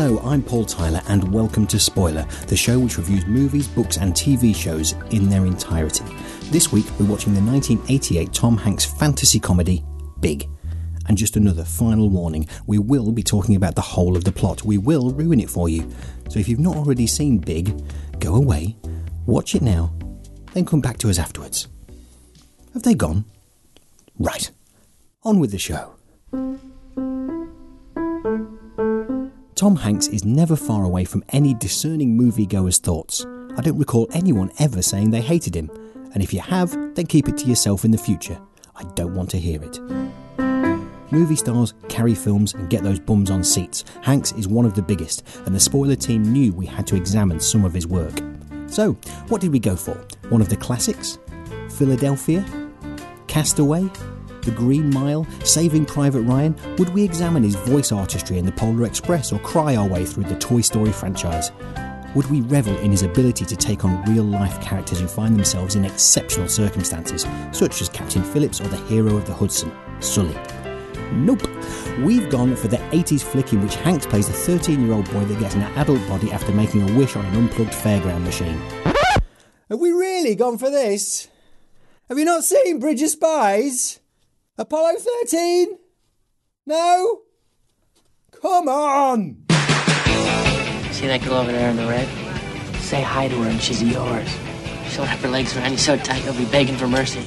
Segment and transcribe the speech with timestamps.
[0.00, 4.14] Hello, I'm Paul Tyler, and welcome to Spoiler, the show which reviews movies, books, and
[4.14, 6.04] TV shows in their entirety.
[6.52, 9.84] This week, we're watching the 1988 Tom Hanks fantasy comedy,
[10.20, 10.48] Big.
[11.08, 14.62] And just another final warning we will be talking about the whole of the plot.
[14.62, 15.90] We will ruin it for you.
[16.28, 17.82] So if you've not already seen Big,
[18.20, 18.76] go away,
[19.26, 19.92] watch it now,
[20.52, 21.66] then come back to us afterwards.
[22.72, 23.24] Have they gone?
[24.16, 24.48] Right.
[25.24, 25.96] On with the show.
[29.58, 33.26] Tom Hanks is never far away from any discerning moviegoer's thoughts.
[33.56, 35.68] I don't recall anyone ever saying they hated him,
[36.14, 38.40] and if you have, then keep it to yourself in the future.
[38.76, 39.80] I don't want to hear it.
[41.10, 43.84] Movie stars carry films and get those bums on seats.
[44.00, 47.40] Hanks is one of the biggest, and the spoiler team knew we had to examine
[47.40, 48.20] some of his work.
[48.68, 48.92] So,
[49.26, 50.00] what did we go for?
[50.28, 51.18] One of the classics?
[51.68, 52.44] Philadelphia?
[53.26, 53.90] Castaway?
[54.48, 55.26] The Green Mile?
[55.44, 56.56] Saving Private Ryan?
[56.78, 60.24] Would we examine his voice artistry in The Polar Express or cry our way through
[60.24, 61.52] the Toy Story franchise?
[62.14, 65.74] Would we revel in his ability to take on real life characters who find themselves
[65.74, 70.34] in exceptional circumstances, such as Captain Phillips or the hero of the Hudson, Sully?
[71.12, 71.46] Nope.
[71.98, 75.26] We've gone for the 80s flick in which Hanks plays a 13 year old boy
[75.26, 78.58] that gets an adult body after making a wish on an unplugged fairground machine.
[79.68, 81.28] Have we really gone for this?
[82.08, 84.00] Have you not seen Bridge of Spies?
[84.60, 85.78] Apollo 13?
[86.66, 87.20] No?
[88.42, 89.44] Come on!
[90.90, 92.08] See that girl over there in the red?
[92.80, 94.28] Say hi to her and she's yours.
[94.88, 97.24] She'll wrap her legs around you so tight you'll be begging for mercy.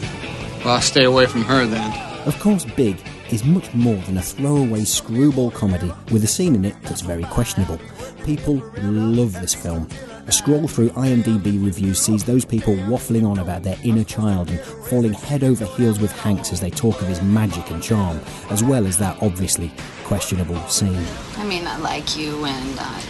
[0.66, 2.28] Well, I'll stay away from her then.
[2.28, 2.98] Of course, Big
[3.30, 7.24] is much more than a throwaway screwball comedy with a scene in it that's very
[7.24, 7.80] questionable.
[8.26, 9.88] People love this film.
[10.28, 14.60] A scroll through IMDb reviews sees those people waffling on about their inner child and
[14.60, 18.64] falling head over heels with Hanks as they talk of his magic and charm, as
[18.64, 19.72] well as that obviously
[20.04, 21.06] questionable scene.
[21.38, 23.02] I mean, I like you and uh,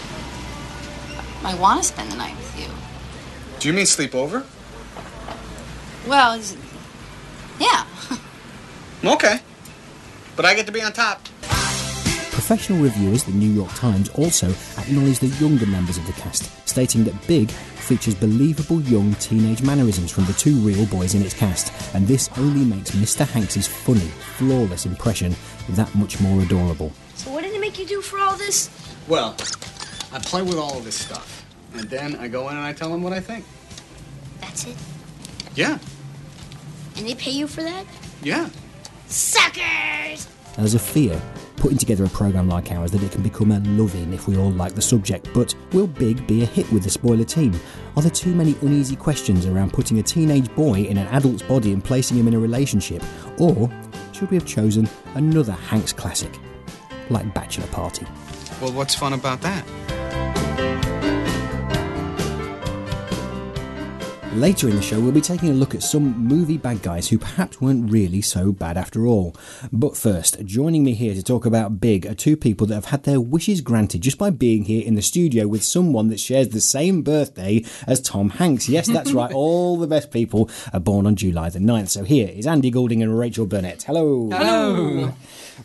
[1.44, 2.67] I want to spend the night with you.
[3.59, 4.45] Do you mean sleep over?
[6.07, 6.41] Well,
[7.59, 7.85] yeah.
[9.03, 9.39] Okay.
[10.35, 11.28] But I get to be on top.
[12.41, 17.03] Professional reviewers, the New York Times, also acknowledge the younger members of the cast, stating
[17.03, 21.72] that Big features believable young teenage mannerisms from the two real boys in its cast,
[21.94, 23.28] and this only makes Mr.
[23.28, 25.35] Hanks's funny, flawless impression
[25.69, 26.91] that much more adorable.
[27.13, 28.72] So what did it make you do for all this?
[29.08, 29.35] Well,
[30.12, 31.46] I play with all of this stuff.
[31.75, 33.46] And then I go in and I tell them what I think.
[34.41, 34.75] That's it.
[35.53, 35.78] Yeah.
[36.97, 37.85] And they pay you for that?
[38.23, 38.50] Yeah.
[39.06, 40.28] Suckers!
[40.56, 41.22] And there's a fear
[41.61, 44.49] putting together a programme like ours that it can become a love-in if we all
[44.49, 47.53] like the subject, but will Big be a hit with the spoiler team?
[47.95, 51.72] Are there too many uneasy questions around putting a teenage boy in an adult's body
[51.72, 53.03] and placing him in a relationship?
[53.38, 53.69] Or
[54.11, 56.35] should we have chosen another Hanks classic,
[57.11, 58.07] like Bachelor Party?
[58.59, 59.63] Well, what's fun about that?
[64.35, 67.17] Later in the show, we'll be taking a look at some movie bad guys who
[67.17, 69.35] perhaps weren't really so bad after all.
[69.73, 73.03] But first, joining me here to talk about Big are two people that have had
[73.03, 76.61] their wishes granted just by being here in the studio with someone that shares the
[76.61, 78.69] same birthday as Tom Hanks.
[78.69, 81.89] Yes, that's right, all the best people are born on July the 9th.
[81.89, 83.83] So here is Andy Goulding and Rachael Burnett.
[83.83, 84.29] Hello.
[84.31, 85.13] Hello.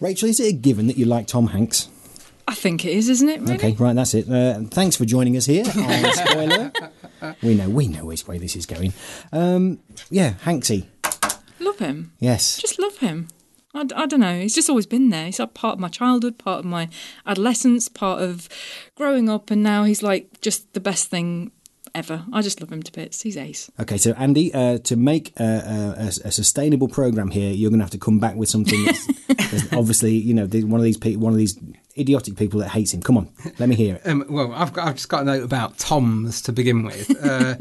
[0.00, 1.88] Rachael, is it a given that you like Tom Hanks?
[2.48, 3.40] I think it is, isn't it?
[3.40, 3.54] Really?
[3.54, 4.28] Okay, right, that's it.
[4.28, 6.72] Uh, thanks for joining us here on Spoiler.
[7.42, 8.92] we know, we know which way this is going.
[9.32, 10.86] Um, yeah, Hanksy.
[11.60, 12.12] Love him.
[12.18, 12.58] Yes.
[12.58, 13.28] Just love him.
[13.74, 14.40] I, don't know.
[14.40, 15.26] He's just always been there.
[15.26, 16.88] He's a part of my childhood, part of my
[17.26, 18.48] adolescence, part of
[18.94, 21.52] growing up, and now he's like just the best thing
[21.94, 22.24] ever.
[22.32, 23.22] I just love him to bits.
[23.22, 23.70] He's ace.
[23.80, 27.84] Okay, so Andy, uh, to make uh, a, a sustainable program here, you're going to
[27.84, 31.32] have to come back with something that's, that's obviously, you know, one of these one
[31.32, 31.58] of these
[31.98, 33.02] idiotic people that hates him.
[33.02, 33.28] Come on,
[33.58, 34.02] let me hear it.
[34.06, 37.10] Um, well, I've got, I've just got a note about Toms to begin with.
[37.26, 37.56] Uh,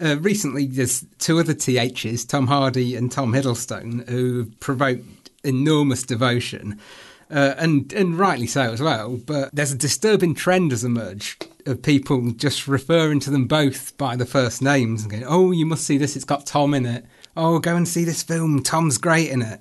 [0.00, 6.78] uh, recently, there's two other THs, Tom Hardy and Tom Hiddleston, who provoked enormous devotion,
[7.30, 9.16] uh, and and rightly so as well.
[9.16, 14.14] But there's a disturbing trend has emerged of people just referring to them both by
[14.14, 16.14] the first names and going, "Oh, you must see this.
[16.14, 17.04] It's got Tom in it.
[17.36, 18.62] Oh, go and see this film.
[18.62, 19.60] Tom's great in it."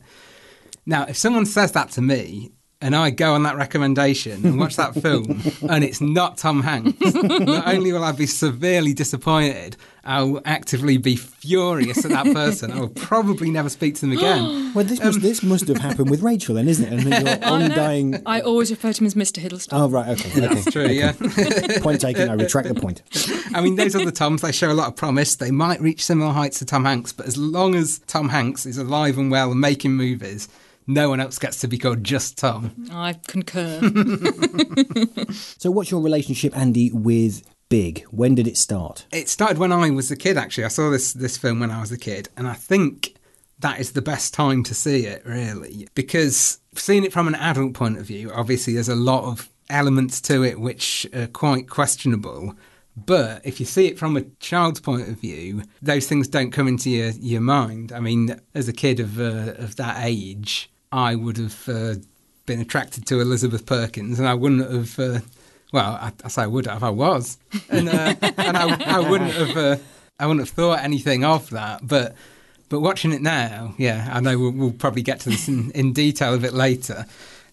[0.86, 2.52] Now, if someone says that to me,
[2.82, 7.14] and I go on that recommendation and watch that film, and it's not Tom Hanks,
[7.14, 12.72] not only will I be severely disappointed, I'll actively be furious at that person.
[12.72, 14.64] I will probably never speak to them again.
[14.78, 16.94] Well, this must, um, this must have happened with Rachael then, isn't it?
[16.94, 17.66] And your Oh, no.
[17.66, 18.22] undying.
[18.28, 19.42] I always refer to him as Mr.
[19.42, 19.70] Hiddleston.
[19.72, 20.46] Oh, right, okay.
[20.46, 20.56] okay.
[20.56, 21.14] It's true, yeah.
[21.82, 23.02] Point taken, I retract the point.
[23.56, 25.36] I mean, those other Toms, they show a lot of promise.
[25.36, 28.78] They might reach similar heights to Tom Hanks, but as long as Tom Hanks is
[28.78, 30.48] alive and well and making movies,
[30.88, 32.88] no one else gets to be called just Tom.
[32.92, 33.82] I concur.
[35.60, 38.04] So, what's your relationship, Andy, with Big?
[38.12, 39.06] When did it start?
[39.12, 40.66] It started when I was a kid, actually.
[40.66, 43.16] I saw this, this film when I was a kid, and I think
[43.60, 47.74] that is the best time to see it, really, because seeing it from an adult
[47.74, 52.56] point of view, obviously there's a lot of elements to it which are quite questionable.
[52.96, 56.68] But if you see it from a child's point of view, those things don't come
[56.68, 57.92] into your, your mind.
[57.92, 61.96] I mean, as a kid of uh, of that age, I would have uh,
[62.46, 65.00] been attracted to Elizabeth Perkins, and I wouldn't have.
[65.00, 65.20] Uh,
[65.74, 66.84] well, I, I say I would have.
[66.84, 67.38] I was,
[67.70, 69.58] and uh, and I, I wouldn't have.
[69.58, 69.78] Uh,
[70.20, 71.86] I wouldn't have thought anything of that.
[71.86, 72.16] But
[72.70, 75.94] but watching it now, yeah, I know we'll, we'll probably get to this in, in
[75.94, 77.06] detail a bit later.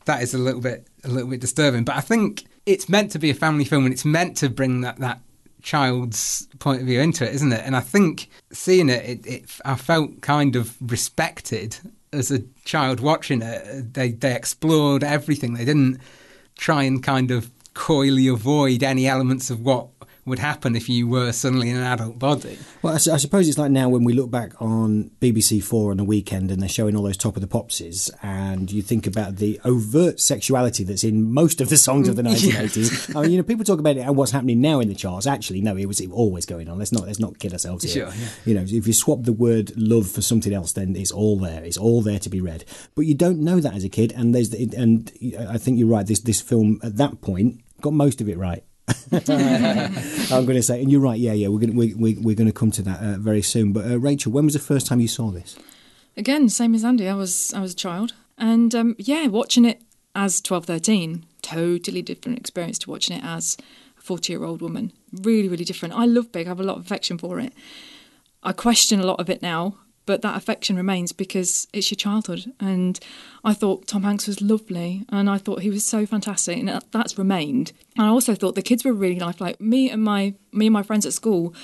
[0.07, 1.85] That is a little bit a little bit disturbing.
[1.85, 4.83] But I think it's meant to be a family film, and it's meant to bring
[4.83, 5.21] that that
[5.63, 7.63] child's point of view into it, isn't it?
[7.65, 11.79] And I think seeing it, it, it I felt kind of respected
[12.15, 13.95] as a child watching it.
[13.95, 15.55] They they explored everything.
[15.55, 16.01] They didn't
[16.57, 19.94] try and kind of coyly avoid any elements of what
[20.27, 22.59] would happen if you were suddenly in an adult body.
[22.83, 26.01] Well, I, I suppose it's like now when we look back on BBC Four on
[26.01, 29.37] a weekend and they're showing all those top of the popses, and you think about
[29.37, 33.15] the overt sexuality that's in most of the songs of the 1980s.
[33.15, 35.27] I mean, you know, people talk about it and what's happening now in the charts.
[35.27, 36.79] Actually, no, it was always going on.
[36.79, 38.11] Let's not let's not kid ourselves here.
[38.11, 38.29] Sure, yeah.
[38.45, 41.63] You know, if you swap the word love for something else, then it's all there.
[41.65, 42.65] It's all there to be read.
[42.95, 45.11] But you don't know that as a kid, and there's the, and
[45.49, 46.07] I think you're right.
[46.07, 48.65] This this film at that point got most of it right.
[49.13, 51.19] I'm going to say, and you're right.
[51.19, 53.73] Yeah, yeah, we're going to, we, we're going to come to that uh, very soon.
[53.73, 55.57] But uh, Rachael, when was the first time you saw this?
[56.17, 57.09] Again, same as Andy.
[57.09, 59.83] I was I was a child, and um, yeah, watching it
[60.15, 63.57] as 12, 13, totally different experience to watching it as
[63.99, 64.93] a 40 year old woman.
[65.13, 65.95] Really, really different.
[65.95, 66.47] I love Big.
[66.47, 67.53] I have a lot of affection for it.
[68.43, 72.53] I question a lot of it now, but that affection remains because it's your childhood.
[72.61, 72.99] And
[73.45, 77.19] I thought Tom Hanks was lovely, and I thought he was so fantastic, and that's
[77.19, 77.73] remained.
[77.97, 79.61] And I also thought the kids were really lifelike.
[79.61, 81.55] Me and my me and my friends at school,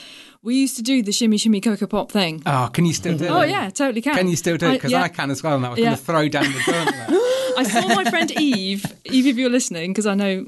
[0.42, 2.42] we used to do the shimmy shimmy cocoa pop thing.
[2.46, 3.40] Oh, can you still do oh, it?
[3.40, 4.16] Oh yeah, totally can.
[4.16, 4.72] Can you still do it?
[4.72, 5.08] Because I, yeah.
[5.08, 5.86] can as well, and I was Yeah.
[5.86, 7.20] going to throw down the gauntlet.
[7.56, 8.86] I saw my friend Eve.
[9.04, 10.46] Eve, if you're listening, because I know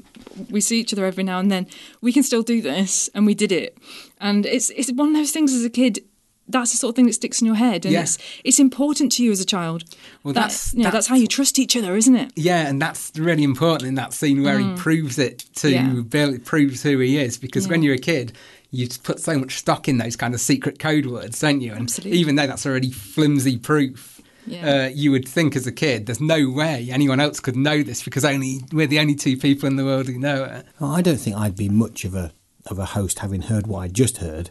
[0.49, 1.67] we see each other every now and then,
[2.01, 3.77] we can still do this, and we did it.
[4.19, 5.99] And it's it's one of those things as a kid.
[6.47, 8.01] That's the sort of thing that sticks in your head, and Yeah.
[8.01, 9.83] it's it's important to you as a child.
[10.23, 12.31] Well, That- that's- you know, that's that's- how you trust each other, isn't it?
[12.35, 15.95] Yeah, and that's really important in that scene where he proves it to Mm.
[15.95, 16.01] Yeah.
[16.01, 17.37] Bill, proves who he is.
[17.37, 18.33] Because when you're a kid,
[18.71, 21.71] you put so much stock in those kind of secret code words, don't you?
[21.71, 22.17] And Absolutely.
[22.19, 24.87] even though that's already flimsy proof, Yeah.
[24.87, 28.03] uh, you would think as a kid, there's no way anyone else could know this
[28.03, 30.65] because only we're the only two people in the world who know it.
[30.81, 32.33] Oh, I don't think I'd be much of a
[32.65, 34.49] of a host having heard what I just heard.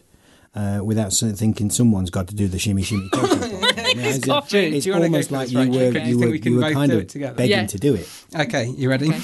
[0.55, 3.09] Uh, without thinking someone's got to do the shimmy shimmy.
[3.09, 3.49] cocoa pop.
[3.51, 4.27] You it's
[4.77, 5.75] it's you wanna go almost like you Rachael?
[5.75, 7.65] were Okay, you you were, we you were kind of begging Yeah.
[7.65, 8.07] to do it.
[8.35, 9.09] Okay, you ready?
[9.09, 9.21] Okay.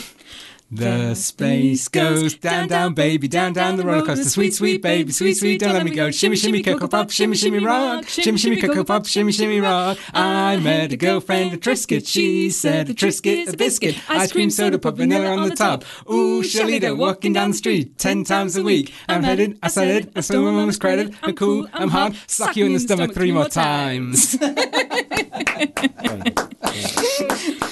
[0.71, 4.30] The space goes down, down, baby, down, down the roller coaster.
[4.30, 6.12] Sweet, sweet, baby, sweet, sweet, don't let me go.
[6.12, 8.07] Shimmy, shimmy, cocoa pop, shimmy, shimmy, rock.
[8.07, 9.98] Shimmy, shimmy, cocoa pop, shimmy, shimmy, rock.
[10.13, 12.08] I met a girlfriend, a Triscuit.
[12.08, 13.96] She said a Triscuit, a biscuit.
[14.10, 15.84] Ice cream, soda pop, vanilla on the top.
[16.08, 18.93] Ooh, Shalita, walking down the street ten times a week.
[19.08, 21.15] I'm headed, I said it, I stole my mama's credit.
[21.24, 22.13] I'm cool, I'm hot.
[22.27, 24.38] Suck you in the stomach three more times.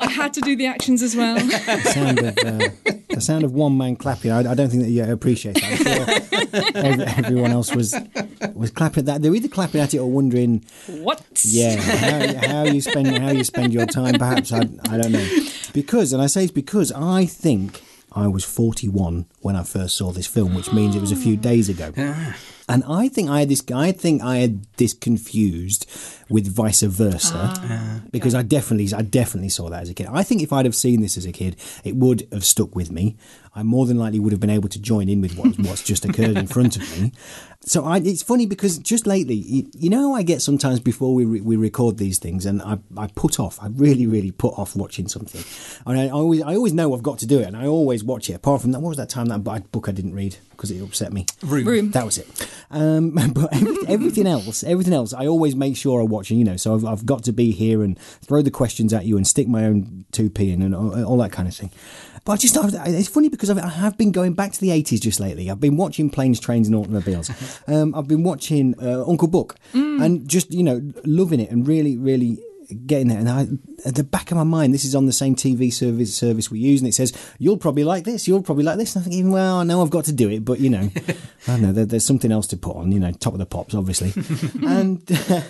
[0.00, 1.36] I had to do the actions as well.
[1.46, 2.68] The sound of uh,
[3.08, 4.30] the sound of one man clapping.
[4.30, 5.76] I, I don't think that you appreciate that.
[5.78, 6.36] Sure
[6.74, 7.94] every, everyone else was
[8.54, 9.22] was clapping at that.
[9.22, 11.22] They're either clapping at it or wondering, what?
[11.44, 14.14] yeah, how, how you spend how you spend your time.
[14.14, 15.28] Perhaps I I don't know
[15.72, 20.10] because, and I say it's because I think I was 41 when I first saw
[20.10, 21.92] this film, which means it was a few days ago.
[22.68, 23.62] And I think I had this.
[23.72, 25.86] I think I had this confused
[26.28, 30.08] with vice versa ah, uh, because I definitely, I definitely saw that as a kid.
[30.10, 31.54] I think if I'd have seen this as a kid,
[31.84, 33.16] it would have stuck with me.
[33.54, 36.04] I more than likely would have been able to join in with what, what's just
[36.04, 37.12] occurred in front of me.
[37.66, 41.14] So I, it's funny because just lately, you, you know, how I get sometimes before
[41.14, 43.58] we re, we record these things, and I, I put off.
[43.60, 45.42] I really, really put off watching something.
[45.84, 48.30] And I, always, I always know I've got to do it, and I always watch
[48.30, 48.34] it.
[48.34, 50.36] Apart from that, what was that time that bad book I didn't read?
[50.56, 51.26] because it upset me.
[51.42, 51.66] Room.
[51.66, 51.90] Room.
[51.90, 52.48] That was it.
[52.70, 56.30] Um, but every, everything else, everything else, I always make sure I watch.
[56.30, 59.04] And you know, so I've, I've got to be here and throw the questions at
[59.04, 61.70] you and stick my own two p in and all, all that kind of thing.
[62.26, 65.20] But I just, I- it's funny because I've, been going back to the eighties just
[65.20, 65.48] lately.
[65.48, 67.30] I've been watching planes, trains, and automobiles.
[67.68, 71.96] um, I've been watching uh, Uncle Buck and just you know loving it and really,
[71.96, 72.38] really
[72.84, 73.20] getting there.
[73.20, 73.46] And I,
[73.86, 76.58] at the back of my mind, this is on the same TV service service we
[76.58, 78.96] use, and it says you'll probably like this, you'll probably like this.
[78.96, 80.90] And I'm thinking, well, I know I've got to do it, but you know,
[81.46, 81.72] I don't know.
[81.72, 84.12] There, there's something else to put on, you know, top of the pops, obviously,
[84.66, 85.00] and.
[85.08, 85.42] yeah,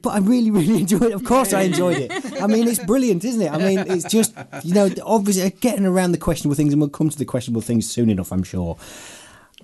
[0.00, 1.12] But I really, really enjoyed it.
[1.12, 2.42] Of course, I enjoyed it.
[2.42, 3.52] I mean, it's brilliant, isn't it?
[3.52, 7.10] I mean, it's just, you know, obviously getting around the questionable things, and we'll come
[7.10, 8.76] to the questionable things soon enough, I'm sure.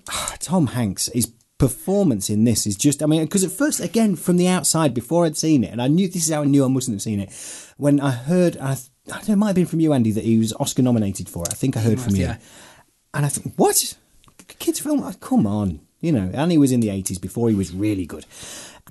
[0.09, 4.17] Ah, Tom Hanks, his performance in this is just, I mean, because at first, again,
[4.17, 6.65] from the outside, before I'd seen it, and I knew this is how I knew
[6.65, 7.31] I mustn't have seen it,
[7.77, 8.77] when I heard, I, I
[9.07, 11.45] don't know, it might have been from you, Andy, that he was Oscar nominated for
[11.45, 11.53] it.
[11.53, 12.35] I think I heard from you.
[13.15, 13.97] And I thought, what?
[14.59, 15.03] Kids film?
[15.03, 15.81] Oh, come on.
[16.01, 18.25] You know, and he was in the 80s before he was really good.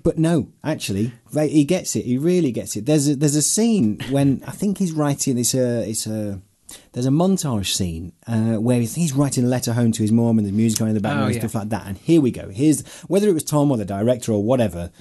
[0.04, 2.06] But no, actually, he gets it.
[2.06, 2.86] He really gets it.
[2.86, 5.38] There's a, there's a scene when I think he's writing.
[5.38, 6.42] It's a it's a
[6.94, 10.48] there's a montage scene uh, where he's writing a letter home to his mom and
[10.48, 11.42] the music on in the background Oh, and yeah.
[11.42, 11.88] stuff like that.
[11.88, 12.50] And here we go.
[12.50, 14.92] Here's whether it was Tom or the director or whatever.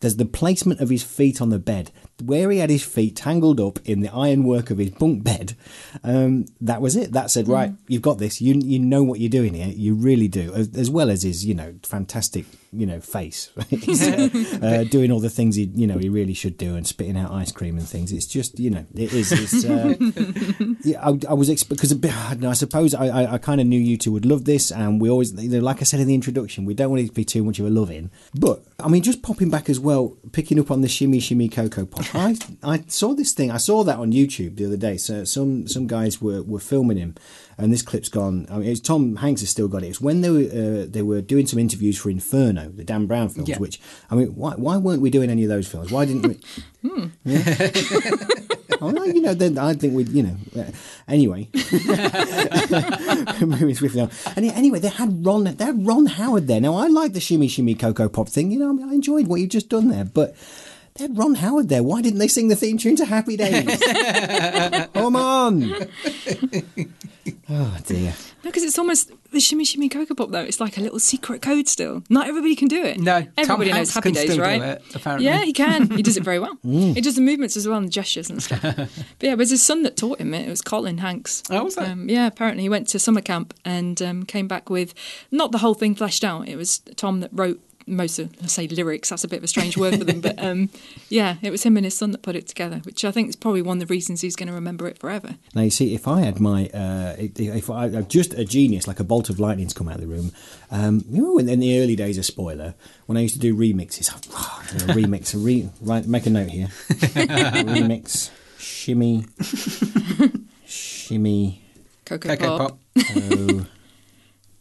[0.00, 1.90] There's the placement of his feet on the bed,
[2.22, 5.56] where he had his feet tangled up in the ironwork of his bunk bed.
[6.04, 7.10] Um, that was it.
[7.10, 8.40] That said, right, you've got this.
[8.40, 9.66] You you know what you're doing here.
[9.66, 13.50] You really do, as, as well as his you know fantastic you know face.
[14.08, 17.16] Uh, uh, doing all the things he you know he really should do and spitting
[17.16, 18.12] out ice cream and things.
[18.12, 19.32] It's just you know it is.
[19.32, 19.94] It's, uh,
[20.84, 23.66] yeah, I, I was because a bit- I I suppose I, I, I kind of
[23.66, 26.06] knew you two would love this, and we always, you know, like I said in
[26.06, 28.10] the introduction, we don't want it to be too much of a love-in.
[28.34, 31.86] But I mean, just popping back as well, picking up on the shimmy shimmy cocoa
[31.86, 32.06] pop.
[32.14, 33.50] I I saw this thing.
[33.50, 34.96] I saw that on YouTube the other day.
[34.96, 37.14] So some some guys were, were filming him,
[37.58, 38.46] and this clip's gone.
[38.50, 39.88] I mean, it's Tom Hanks has still got it.
[39.88, 40.38] It's when they were
[40.82, 43.48] uh, they were doing some interviews for Inferno, the Dan Brown films.
[43.48, 43.58] Yeah.
[43.58, 45.90] Which I mean, why why weren't we doing any of those films?
[45.90, 47.10] Why didn't we?
[47.24, 47.70] Yeah.
[48.80, 50.36] Oh no, you know, then I think we'd, you know.
[50.56, 50.70] uh,
[51.08, 51.48] Anyway,
[53.40, 54.10] moving swiftly on.
[54.36, 56.60] Any, anyway, they had Ron, they had Ron Howard there.
[56.60, 58.52] Now I like the shimmy shimmy cocoa pop thing.
[58.52, 60.36] You know, I, mean, I enjoyed what you've just done there, but
[60.94, 61.82] they had Ron Howard there.
[61.82, 63.82] Why didn't they sing the theme tune to Happy Days?
[64.94, 65.74] Come on!
[67.50, 68.14] Oh dear.
[68.44, 70.42] No, because it's almost the shimmy shimmy cocoa pop though.
[70.42, 72.02] It's like a little secret code still.
[72.10, 72.98] Not everybody can do it.
[72.98, 74.60] No, everybody knows Happy Days, right?
[74.60, 75.26] it, apparently.
[75.26, 75.90] Yeah, he can.
[75.90, 76.56] He does it very well.
[76.68, 76.94] Mm.
[76.94, 78.60] He does the movements as well and the gestures and stuff.
[78.62, 78.88] but
[79.20, 80.46] yeah, it was his son that taught him it.
[80.46, 81.42] It was Colin Hanks.
[81.50, 81.84] Oh, was it?
[81.84, 84.92] Um, yeah, apparently he went to summer camp and um, came back with
[85.30, 86.46] not the whole thing fleshed out.
[86.46, 89.08] It was Tom that wrote most of, I say lyrics.
[89.08, 90.70] That's a bit of a strange word for them, but um,
[91.08, 93.36] yeah, it was him and his son that put it together, which I think is
[93.36, 95.36] probably one of the reasons he's going to remember it forever.
[95.54, 99.04] Now you see, if I had my, uh, if I just a genius, like a
[99.04, 100.32] bolt of lightning's come out of the room.
[100.70, 102.74] Um, you know, in, in the early days of spoiler,
[103.06, 106.30] when I used to do remixes, oh, you know, remix, a re, right, make a
[106.30, 109.26] note here, remix, shimmy,
[110.66, 111.64] shimmy,
[112.04, 112.68] Cocoa, Cocoa pop.
[112.68, 112.78] Pop.
[113.04, 113.66] co,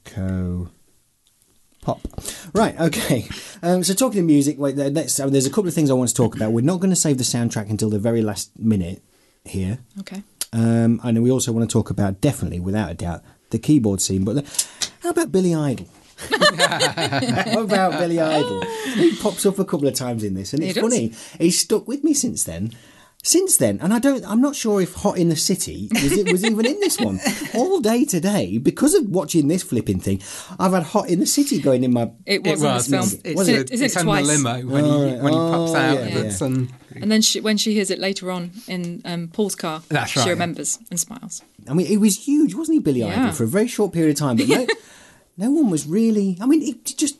[0.05, 0.69] co,
[1.87, 2.01] pop.
[2.53, 3.25] Right, okay.
[3.63, 6.09] Um, so talking to music, wait, let's, uh, there's a couple of things I want
[6.09, 6.51] to talk about.
[6.51, 9.01] We're not going to save the soundtrack until the very last minute
[9.45, 9.79] here.
[10.01, 10.21] Okay.
[10.51, 14.25] Um, and we also want to talk about, definitely, without a doubt, the keyboard scene.
[14.25, 14.67] But the-
[15.01, 15.87] how about Billy Idol?
[16.29, 18.61] how about Billy Idol?
[18.95, 21.13] He pops up a couple of times in this, and it's funny.
[21.39, 22.71] He's stuck with me since then.
[23.23, 26.31] Since then, and I don't, I'm not sure if "Hot in the City" was, it
[26.31, 27.19] was even in this one.
[27.55, 30.21] All day today, because of watching this flipping thing,
[30.57, 32.03] I've had "Hot in the City" going in my.
[32.25, 32.85] It It was, was.
[32.91, 33.21] in this film.
[33.25, 33.71] it's, Was a- it?
[33.71, 34.27] Is it it's on twice?
[34.27, 35.21] the limo when he Alright.
[35.23, 35.93] when he pops Oh, out.
[35.95, 39.55] yeah, and it's And then she, when she hears it later on in um, Paul's
[39.55, 40.31] car, That's she right, yeah.
[40.33, 41.41] remembers and smiles.
[41.67, 43.23] I mean, he was huge, wasn't he, Billy Yeah.
[43.23, 44.37] Idol, for a very short period of time?
[44.37, 44.67] But no,
[45.37, 46.37] no one was really.
[46.39, 47.17] I mean, he just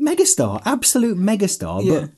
[0.00, 1.84] megastar, absolute megastar.
[1.84, 2.00] Yeah.
[2.00, 2.10] But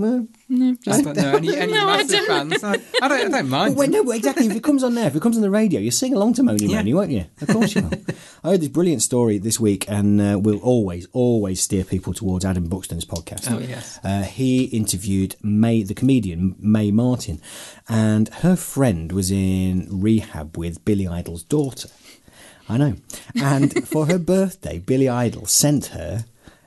[0.00, 2.64] well, I don't know any, any No, I massive fans.
[2.64, 3.34] I, I don't.
[3.34, 3.76] I don't mind.
[3.76, 4.46] Well, no, but exactly.
[4.46, 6.42] If it comes on there, if it comes on the radio, you sing along to
[6.42, 6.78] Mony Yeah.
[6.78, 7.26] Mony, won't you?
[7.40, 7.92] Of course you will.
[8.44, 12.44] I heard this brilliant story this week, and uh, we'll always, always steer people towards
[12.44, 13.50] Adam Buxton's podcast.
[13.50, 14.00] Oh, yes.
[14.02, 17.40] Uh, he interviewed May, the comedian Mae Martin,
[17.88, 21.88] and her friend was in rehab with Billy Idol's daughter.
[22.68, 22.96] I know.
[23.34, 26.24] And for her birthday, Billy Idol sent her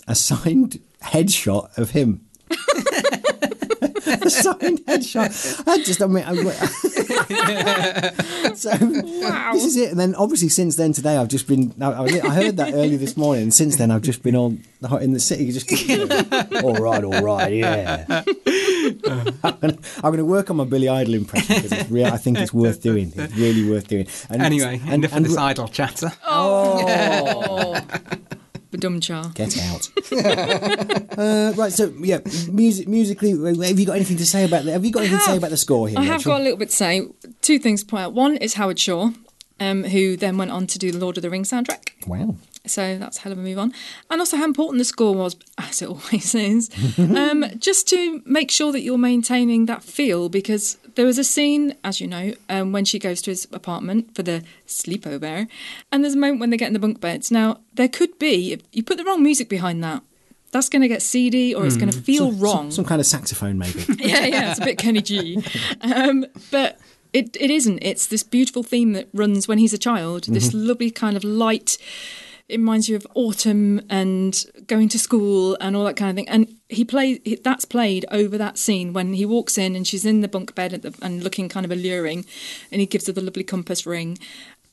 [0.07, 2.25] a signed headshot of him.
[4.22, 5.67] a signed headshot.
[5.67, 6.34] I just, I mean, I,
[8.53, 8.70] so
[9.53, 9.91] this is it.
[9.91, 11.74] And then obviously since then today, I've just been.
[11.82, 14.63] I, I I heard that early this morning, and since then I've just been on
[15.01, 15.51] in the city.
[15.51, 18.24] Just you know, all right, all right, yeah.
[19.43, 22.08] I'm gonna, work on my Billy Idol impression because it's real.
[22.08, 23.12] I think it's worth doing.
[23.15, 24.08] It's really worth doing.
[24.29, 26.12] And Anyway, enough of this idle chatter.
[26.25, 27.79] Oh,
[28.77, 29.31] dumb char.
[29.33, 29.89] Get out.
[31.17, 32.19] uh, right, so yeah,
[32.51, 35.25] music, musically, have you got anything to say about the, Have you got anything to
[35.25, 35.99] say about the score here?
[35.99, 36.33] I have Rachael?
[36.33, 37.07] got a little bit to say.
[37.41, 38.13] Two things to point out.
[38.13, 39.13] One is Howard Shore,
[39.59, 42.07] um, who then went on to do the Lord of the Rings soundtrack.
[42.07, 42.35] Wow.
[42.65, 43.73] So that's a hell of a move on.
[44.09, 48.51] And also how important the score was, as it always is, um, just to make
[48.51, 52.71] sure that you're maintaining that feel because there was a scene, as you know, um,
[52.71, 55.47] when she goes to his apartment for the sleepover,
[55.91, 57.31] and there's a moment when they get in the bunk beds.
[57.31, 60.03] Now, there could be, if you put the wrong music behind that,
[60.51, 62.57] that's going to get seedy or it's going to feel Some- wrong.
[62.65, 63.83] Some, some kind of saxophone, maybe.
[63.97, 65.43] yeah, yeah, it's a bit Kenny G.
[65.81, 66.79] Um, but
[67.12, 67.79] it, it isn't.
[67.81, 70.25] It's this beautiful theme that runs when he's a child.
[70.25, 71.77] This lovely kind of light.
[72.50, 76.29] It reminds you of autumn and going to school and all that kind of thing.
[76.29, 80.21] And he plays that's played over that scene when he walks in and she's in
[80.21, 82.25] the bunk bed at the, and looking kind of alluring,
[82.71, 84.17] and he gives her the lovely compass ring.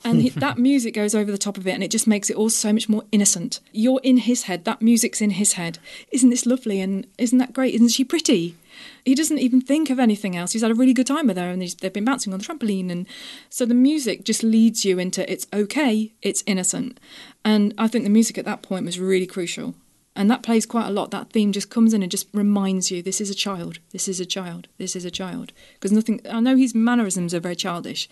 [0.02, 2.36] And he, that music goes over the top of it, and it just makes it
[2.36, 3.60] all so much more innocent.
[3.72, 4.64] You're in his head.
[4.64, 5.78] That music's in his head.
[6.10, 6.80] Isn't this lovely?
[6.80, 7.74] And isn't that great?
[7.74, 8.56] Isn't she pretty?
[9.04, 10.52] He doesn't even think of anything else.
[10.52, 12.44] He's had a really good time with her, and he's, they've been bouncing on the
[12.44, 12.90] trampoline.
[12.90, 13.06] And
[13.48, 16.98] so the music just leads you into it's okay, it's innocent.
[17.44, 19.74] And I think the music at that point was really crucial.
[20.16, 21.12] And that plays quite a lot.
[21.12, 24.20] That theme just comes in and just reminds you this is a child, this is
[24.20, 25.52] a child, this is a child.
[25.74, 28.08] Because nothing, I know his mannerisms are very childish,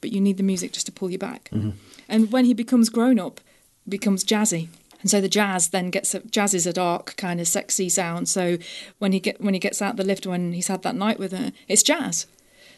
[0.00, 1.50] but you need the music just to pull you back.
[1.52, 1.70] Mm-hmm.
[2.08, 3.40] And when he becomes grown up,
[3.88, 4.68] becomes jazzy.
[5.00, 8.28] And so the jazz then gets a, jazz is a dark kind of sexy sound.
[8.28, 8.58] So
[8.98, 11.32] when he get when he gets out the lift when he's had that night with
[11.32, 12.26] her, it's jazz.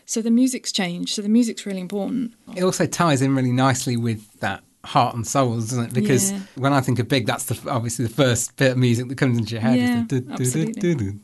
[0.07, 1.15] So the music's changed.
[1.15, 2.35] So the music's really important.
[2.57, 5.93] It also ties in really nicely with that heart and soul, doesn't it?
[5.95, 6.41] Because Yeah.
[6.57, 9.39] when I think of Big, that's the obviously the first bit of music that comes
[9.39, 9.79] into your head.
[9.79, 11.15] Yeah, absolutely.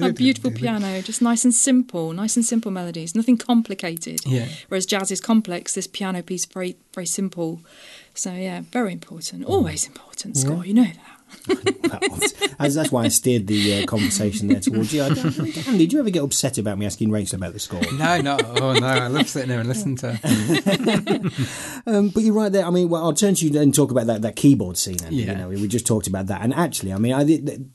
[0.08, 4.26] A beautiful piano, just nice and simple, nice and simple melodies, nothing complicated.
[4.26, 4.48] Yeah.
[4.68, 5.74] Whereas jazz is complex.
[5.74, 7.60] This piano piece very very simple.
[8.16, 9.44] So yeah, very important.
[9.44, 10.36] Always important.
[10.36, 11.12] Score, you know that.
[12.58, 15.02] As that's why I steered the uh, conversation there towards you.
[15.02, 17.82] I don't- Dan, did you ever get upset about me asking Rachael about the score?
[17.92, 18.86] No, no, oh no!
[18.86, 20.12] I love sitting there and listening to.
[20.14, 21.30] her.
[21.88, 22.64] Um, but you're right there.
[22.64, 24.96] I mean, well, I'll turn to you and talk about that, that keyboard scene.
[25.04, 25.16] Andy.
[25.18, 25.32] Yeah.
[25.32, 27.22] You know, we just talked about that, and actually, I mean, I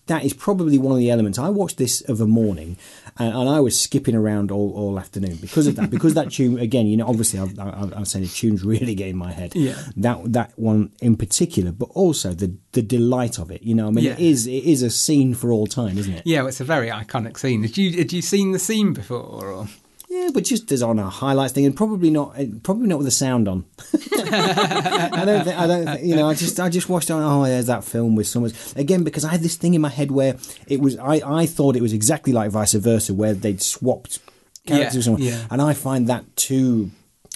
[0.07, 1.39] that is probably one of the elements.
[1.39, 2.77] I watched this of a morning,
[3.20, 5.90] and, and I was skipping around all, all afternoon because of that.
[5.90, 9.07] because that tune, again, you know, obviously, I've, I've, I've said the tunes really get
[9.09, 9.53] in my head.
[9.55, 9.75] Yeah.
[9.98, 13.64] That that one in particular, but also the the delight of it.
[13.64, 14.25] You know, I mean, it Yeah.
[14.25, 16.24] is it is a scene for all time, isn't it?
[16.25, 17.62] Yeah, well, it's a very iconic scene.
[17.64, 19.20] Had you had you seen the scene before?
[19.48, 19.68] Or?
[20.33, 23.11] But just as on a highlights thing, and probably not, eh, probably not with the
[23.11, 23.65] sound on.
[23.94, 27.22] I don't, think, I don't, think, you know, I just, I just watched on.
[27.22, 30.11] Oh, there's that film with Summers again because I had this thing in my head
[30.11, 34.20] where it was, I, I thought it was exactly like vice versa, where they'd swapped
[34.65, 35.46] characters Yeah, yeah.
[35.50, 36.91] and I find that too.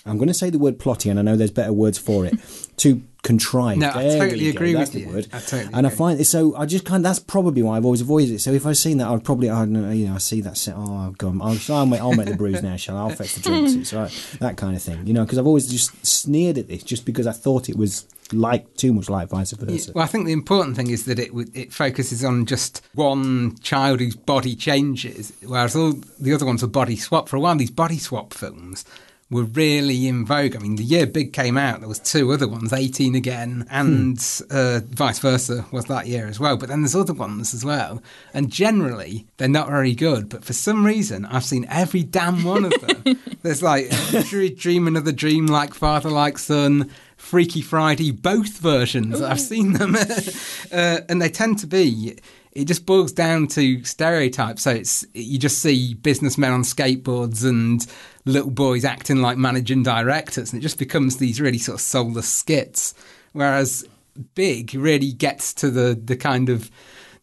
[0.05, 2.35] I'm going to say the word plotty, and I know there's better words for it.
[2.77, 3.79] too contrived.
[3.81, 5.15] No, I There totally we go, agree that's with the you.
[5.15, 5.27] Word.
[5.33, 5.97] I totally and I agree.
[5.97, 6.55] find so.
[6.55, 6.97] I just kind.
[6.97, 8.39] Of, that's probably why I've always avoided it.
[8.39, 10.55] So if I've seen that, I'd probably, I know, you know, I see that.
[10.57, 13.01] Set, oh, God, I'll, I'll, make, I'll make the brews now, shall I?
[13.01, 13.73] I'll fetch the drinks.
[13.73, 15.23] It's right, that kind of thing, you know.
[15.25, 18.93] Because I've always just sneered at this, just because I thought it was like too
[18.93, 19.91] much like vice versa.
[19.93, 23.99] Well, I think the important thing is that it it focuses on just one child
[23.99, 27.27] whose body changes, whereas all the other ones are body swap.
[27.27, 28.85] For a while, these body swap films
[29.31, 30.55] were really in vogue.
[30.55, 34.17] I mean, the year Big came out, there was two other ones, 18 again, and
[34.51, 36.57] uh, vice versa was that year as well.
[36.57, 40.29] But then there's other ones as well, and generally they're not very good.
[40.29, 43.19] But for some reason, I've seen every damn one of them.
[43.41, 43.89] there's like
[44.29, 46.91] Dre- Dreaming of the Dream, like Father, like Son.
[47.17, 49.19] Freaky Friday, both versions.
[49.19, 49.95] I've seen them,
[50.71, 52.19] uh, and they tend to be.
[52.51, 54.63] It just boils down to stereotypes.
[54.63, 57.85] So it's you just see businessmen on skateboards and
[58.25, 62.27] little boys acting like managing directors, and it just becomes these really sort of soulless
[62.27, 62.93] skits.
[63.33, 63.87] Whereas
[64.33, 66.71] Big really gets to the the kind of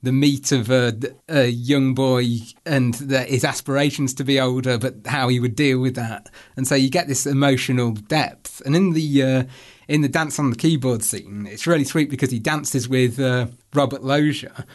[0.02, 0.92] the meat of a,
[1.28, 2.26] a young boy
[2.66, 6.28] and the, his aspirations to be older, but how he would deal with that.
[6.56, 8.60] And so you get this emotional depth.
[8.66, 9.44] And in the uh,
[9.88, 13.46] in the dance on the keyboard scene, it's really sweet because he dances with uh,
[13.74, 14.66] Robert Loggia.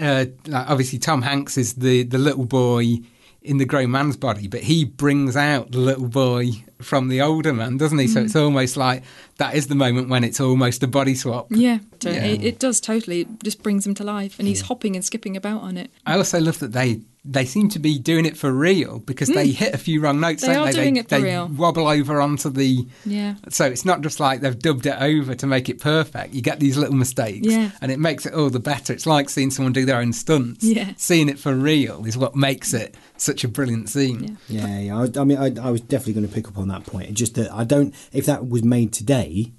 [0.00, 3.00] Uh, obviously, Tom Hanks is the the little boy
[3.46, 7.52] in the grown man's body, but he brings out the little boy from the older
[7.52, 8.06] man, doesn't he?
[8.06, 8.42] So it's mm.
[8.42, 9.02] almost like
[9.38, 11.46] that is the moment when it's almost a body swap.
[11.50, 12.24] Yeah, Yeah.
[12.24, 13.22] It, it does totally.
[13.22, 15.90] It just brings him to life, and he's hopping and skipping about on it.
[16.04, 19.48] I also love that they they seem to be doing it for real because they
[19.48, 20.44] hit a few wrong notes.
[20.44, 20.46] Mm.
[20.46, 20.82] They don't are they?
[20.82, 21.48] doing they, it for they real.
[21.48, 22.86] wobble over onto the.
[23.04, 23.34] Yeah.
[23.48, 26.34] So it's not just like they've dubbed it over to make it perfect.
[26.34, 27.70] You get these little mistakes, Yeah.
[27.80, 28.92] and it makes it all the better.
[28.92, 30.64] It's like seeing someone do their own stunts.
[30.64, 30.92] Yeah.
[30.96, 34.38] Seeing it for real is what makes it such a brilliant scene.
[34.48, 34.66] Yeah.
[34.66, 34.98] Yeah, yeah.
[35.00, 37.12] I, I mean, I, I was definitely going to pick up on that point.
[37.14, 37.94] Just that I don't.
[38.12, 39.52] If that was made today,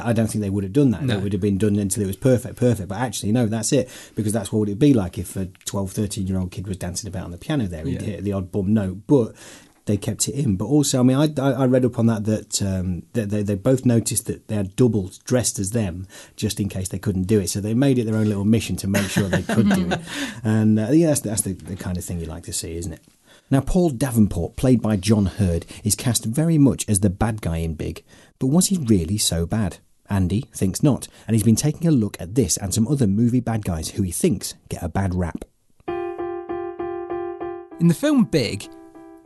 [0.00, 1.02] I don't think they would have done that.
[1.04, 1.18] No.
[1.18, 2.88] It would have been done until it was perfect, perfect.
[2.88, 3.90] But actually, no, that's it.
[4.14, 7.08] Because that's what it'd be like if a 12, 13 year old kid was dancing
[7.08, 7.84] about on the piano there.
[7.84, 8.08] He'd Yeah.
[8.08, 9.02] hit the odd bum note.
[9.06, 9.34] But
[9.84, 10.56] they kept it in.
[10.56, 13.42] But also, I mean, I, I, I read up on that that, um, that they,
[13.42, 17.24] they both noticed that they had doubles dressed as them just in case they couldn't
[17.24, 17.50] do it.
[17.50, 20.00] So they made it their own little mission to make sure they could do it.
[20.44, 22.92] And uh, yeah, that's, that's the, the kind of thing you like to see, isn't
[22.92, 23.00] it?
[23.50, 27.58] Now, Paul Davenport, played by John Heard, is cast very much as the bad guy
[27.58, 28.02] in Big.
[28.42, 29.78] But was he really so bad?
[30.10, 33.38] Andy thinks not, and he's been taking a look at this and some other movie
[33.38, 35.44] bad guys who he thinks get a bad rap.
[37.78, 38.68] In the film Big,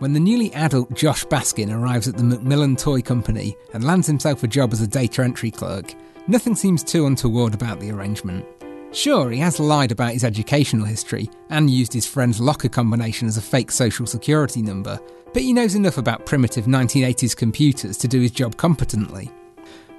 [0.00, 4.42] when the newly adult Josh Baskin arrives at the Macmillan Toy Company and lands himself
[4.42, 5.94] a job as a data entry clerk,
[6.28, 8.44] nothing seems too untoward about the arrangement.
[8.92, 13.38] Sure, he has lied about his educational history and used his friend's locker combination as
[13.38, 15.00] a fake social security number,
[15.36, 19.30] but he knows enough about primitive 1980s computers to do his job competently.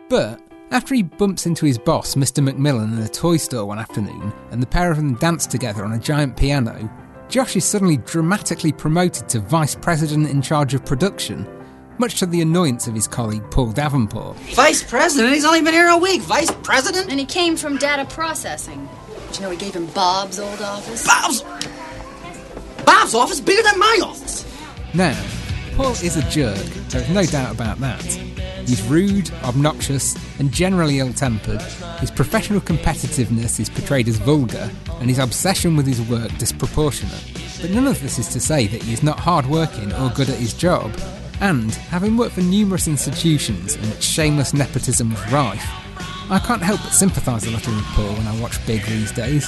[0.10, 2.44] But after he bumps into his boss, Mr.
[2.44, 5.94] Macmillan, in a toy store one afternoon, and the pair of them dance together on
[5.94, 6.90] a giant piano,
[7.30, 11.48] Josh is suddenly dramatically promoted to vice president in charge of production,
[12.00, 14.38] much to the annoyance of his colleague Paul Davenport.
[14.56, 15.36] Vice president?
[15.36, 16.22] He's only been here a week.
[16.22, 17.12] Vice president?
[17.12, 18.90] And he came from data processing.
[19.28, 21.06] Did you know he gave him Bob's old office?
[21.06, 21.44] Bob's.
[22.84, 24.57] Bob's office bigger than my office.
[24.98, 25.24] Now,
[25.76, 26.58] Paul is a jerk,
[26.90, 28.02] there's no doubt about that.
[28.66, 31.62] He's rude, obnoxious, and generally ill tempered.
[32.00, 37.32] His professional competitiveness is portrayed as vulgar, and his obsession with his work disproportionate.
[37.62, 40.40] But none of this is to say that he is not hardworking or good at
[40.40, 40.92] his job.
[41.42, 45.64] And, having worked for numerous institutions in which shameless nepotism was rife,
[46.32, 49.48] I can't help but sympathise a little with Paul when I watch Big these days.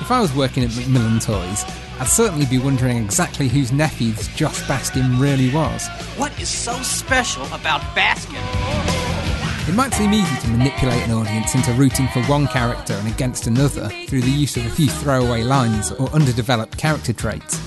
[0.00, 1.64] If I was working at Macmillan Toys,
[2.00, 5.86] I'd certainly be wondering exactly whose nephew this Josh Baskin really was.
[6.16, 8.40] What is so special about Baskin?
[9.68, 13.46] It might seem easy to manipulate an audience into rooting for one character and against
[13.46, 17.60] another through the use of a few throwaway lines or underdeveloped character traits.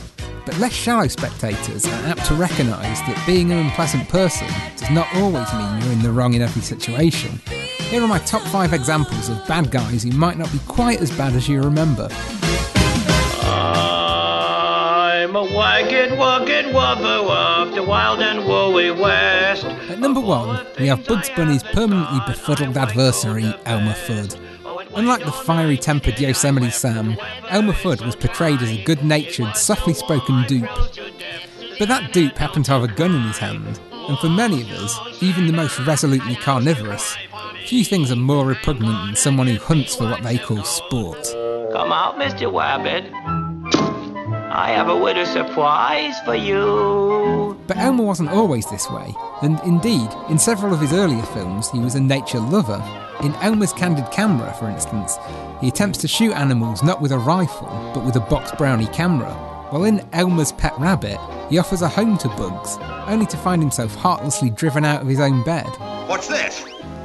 [0.46, 5.08] But less shallow spectators are apt to recognise that being an unpleasant person does not
[5.16, 7.40] always mean you're in the wrong in every situation.
[7.90, 11.12] Here are my top 5 examples of bad guys who might not be quite as
[11.16, 12.10] bad as you remember.
[13.46, 19.66] I'm a wagged, wagged wubba of the wild and woolly west.
[19.66, 24.40] At number 1, we have Bugs Bunny's permanently befuddled adversary, Elmer Fudd.
[24.96, 27.16] Unlike the fiery tempered Yosemite Sam,
[27.50, 30.70] Elmer Fudd was portrayed as a good natured, softly spoken dupe.
[31.80, 34.70] But that dupe happened to have a gun in his hand, and for many of
[34.70, 37.16] us, even the most resolutely carnivorous,
[37.64, 41.24] few things are more repugnant than someone who hunts for what they call sport.
[41.72, 42.52] Come out, Mr.
[42.52, 43.10] Wabbit.
[44.56, 47.58] I have a little surprise for you.
[47.66, 51.80] But Elmer wasn't always this way, and indeed, in several of his earlier films, he
[51.80, 52.84] was a nature lover.
[53.24, 55.18] In Elmer's Candid Camera, for instance,
[55.62, 59.34] he attempts to shoot animals not with a rifle, but with a box brownie camera.
[59.70, 61.18] While in Elmer's Pet Rabbit,
[61.50, 65.20] he offers a home to Bugs, only to find himself heartlessly driven out of his
[65.20, 65.68] own bed.
[66.08, 66.64] What's this?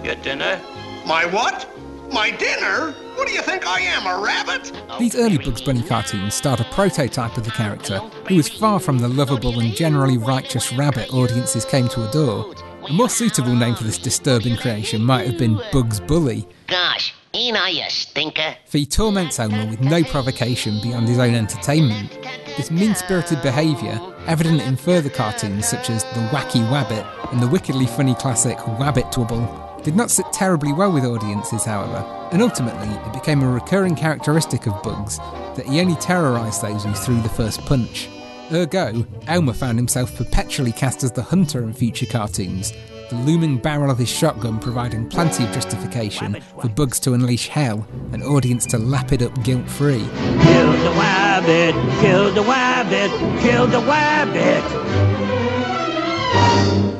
[0.09, 0.59] Your dinner?
[1.05, 1.69] My what?
[2.11, 2.93] My dinner?
[3.15, 4.73] What do you think I am, a rabbit?
[4.99, 9.01] These early Bugs Bunny cartoons starred a prototype of the character who was far from
[9.01, 12.55] the lovable and generally righteous rabbit audiences came to adore.
[12.89, 17.59] A more suitable name for this disturbing creation might have been Bugs Bully, Gosh, ain't
[17.59, 18.57] I a stinker?
[18.65, 22.17] for he torments Elmer with no provocation beyond his own entertainment.
[22.57, 27.49] This mean spirited behaviour, evident in further cartoons such as The Wacky Wabbit and the
[27.49, 32.89] wickedly funny classic Wabbit Twouble, did not sit terribly well with audiences, however, and ultimately
[32.89, 35.19] it became a recurring characteristic of Bugs
[35.57, 38.09] that he only terrorised those who threw the first punch.
[38.53, 42.73] Ergo, Elmer found himself perpetually cast as the hunter in future cartoons,
[43.11, 47.87] the looming barrel of his shotgun providing plenty of justification for Bugs to unleash hell,
[48.13, 50.07] and audience to lap it up guilt free.
[50.43, 53.11] Kill the wabbit, kill the wabbit,
[53.41, 54.65] kill the wabbit.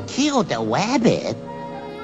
[0.07, 1.48] Kill the wabbit?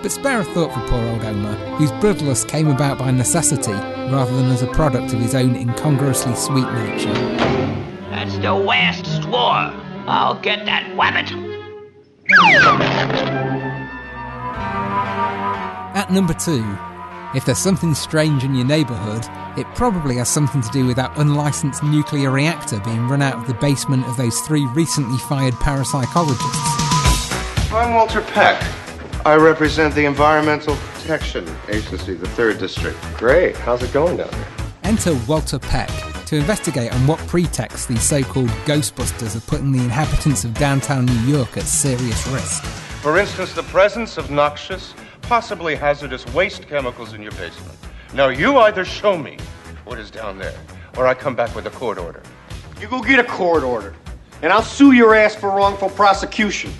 [0.05, 4.37] But spare a thought for poor old Elmer, whose bloodlust came about by necessity rather
[4.37, 7.11] than as a product of his own incongruously sweet nature.
[8.11, 9.73] That's the last straw.
[10.05, 11.31] I'll get that wabbit.
[15.95, 16.63] At number two,
[17.35, 21.17] if there's something strange in your neighbourhood, it probably has something to do with that
[21.17, 27.71] unlicensed nuclear reactor being run out of the basement of those three recently fired parapsychologists.
[27.73, 28.84] I'm Walter Peck.
[29.25, 32.95] I represent the Environmental Protection Agency, the 3rd District.
[33.17, 33.57] Great.
[33.57, 34.47] How's it going down there?
[34.83, 35.89] Enter Walter Peck
[36.27, 41.07] to investigate on what pretext these so called Ghostbusters are putting the inhabitants of downtown
[41.07, 42.63] New York at serious risk.
[43.01, 47.79] For instance, the presence of noxious possibly hazardous waste chemicals in your basement.
[48.13, 49.39] Now you either show me
[49.85, 50.53] what is down there,
[50.97, 52.21] or I come back with a court order.
[52.79, 53.95] You go get a court order,
[54.43, 56.71] and I'll sue your ass for wrongful prosecution.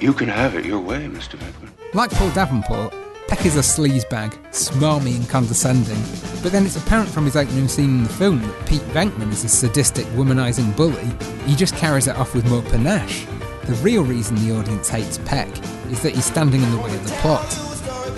[0.00, 1.36] You can have it your way, Mr.
[1.36, 1.71] Venkman.
[1.94, 2.94] Like Paul Davenport,
[3.28, 6.00] Peck is a sleazebag, smarmy and condescending,
[6.42, 9.44] but then it's apparent from his opening scene in the film that Pete Venkman is
[9.44, 11.06] a sadistic, womanising bully.
[11.44, 13.26] He just carries it off with more panache.
[13.64, 15.50] The real reason the audience hates Peck
[15.90, 17.46] is that he's standing in the way of the plot.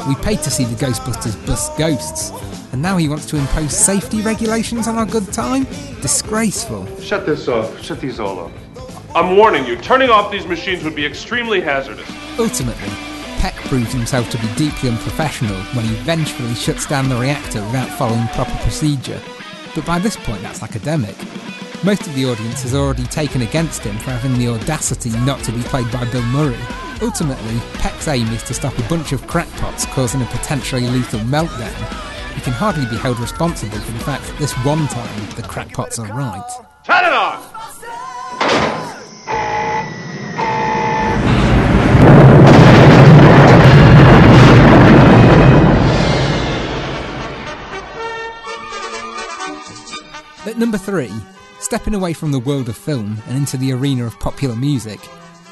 [0.06, 2.30] We paid to see the Ghostbusters bust ghosts,
[2.72, 5.64] and now he wants to impose safety regulations on our good time?
[6.00, 6.86] Disgraceful.
[7.00, 7.82] Shut this off.
[7.82, 8.52] Shut these all off.
[9.16, 12.08] I'm warning you, turning off these machines would be extremely hazardous.
[12.38, 13.13] Ultimately,
[13.44, 17.90] Peck proves himself to be deeply unprofessional when he vengefully shuts down the reactor without
[17.98, 19.20] following proper procedure.
[19.74, 21.14] But by this point, that's academic.
[21.84, 25.52] Most of the audience has already taken against him for having the audacity not to
[25.52, 26.56] be played by Bill Murray.
[27.02, 32.32] Ultimately, Peck's aim is to stop a bunch of crackpots causing a potentially lethal meltdown.
[32.32, 35.98] He can hardly be held responsible for the fact that this one time the crackpots
[35.98, 36.50] are right.
[36.82, 37.53] Turn it on!
[50.54, 51.10] At number three,
[51.58, 55.00] stepping away from the world of film and into the arena of popular music,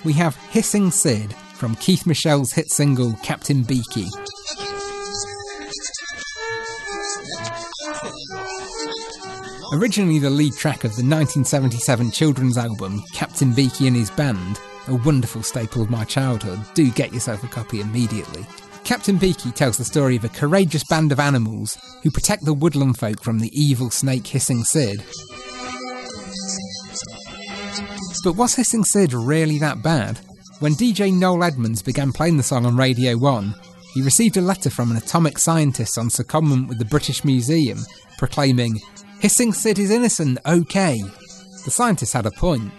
[0.04, 4.06] we have Hissing Sid from Keith Michell's hit single Captain Beaky.
[9.72, 14.94] Originally the lead track of the 1977 children's album Captain Beaky and His Band, a
[14.94, 18.46] wonderful staple of my childhood, do get yourself a copy immediately.
[18.84, 22.98] Captain Beaky tells the story of a courageous band of animals who protect the woodland
[22.98, 25.02] folk from the evil snake Hissing Sid.
[28.24, 30.18] But was Hissing Sid really that bad?
[30.60, 33.54] When DJ Noel Edmonds began playing the song on Radio 1,
[33.94, 37.78] he received a letter from an atomic scientist on secondment with the British Museum
[38.18, 38.78] proclaiming,
[39.18, 41.00] Hissing Sid is innocent, okay.
[41.64, 42.72] The scientist had a point.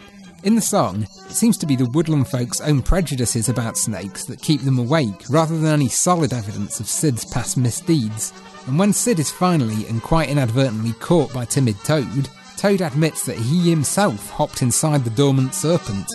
[0.44, 4.42] In the song, it seems to be the woodland folks' own prejudices about snakes that
[4.42, 8.34] keep them awake, rather than any solid evidence of Sid's past misdeeds.
[8.68, 12.28] And when Sid is finally and quite inadvertently caught by timid Toad,
[12.58, 16.08] Toad admits that he himself hopped inside the dormant serpent.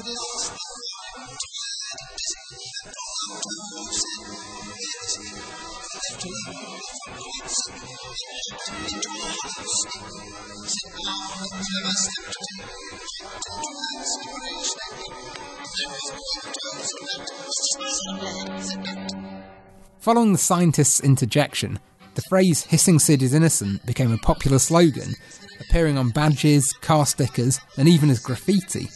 [20.00, 21.78] Following the scientist's interjection,
[22.14, 25.14] the phrase Hissing Sid is innocent became a popular slogan,
[25.60, 28.88] appearing on badges, car stickers, and even as graffiti.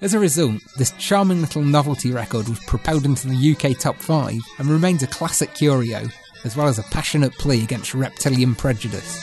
[0.00, 4.38] As a result, this charming little novelty record was propelled into the UK top 5
[4.58, 6.08] and remains a classic curio,
[6.44, 9.18] as well as a passionate plea against reptilian prejudice.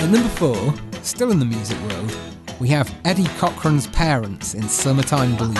[0.00, 2.16] At number four, still in the music world,
[2.60, 5.56] we have Eddie Cochran's parents in Summertime Blues.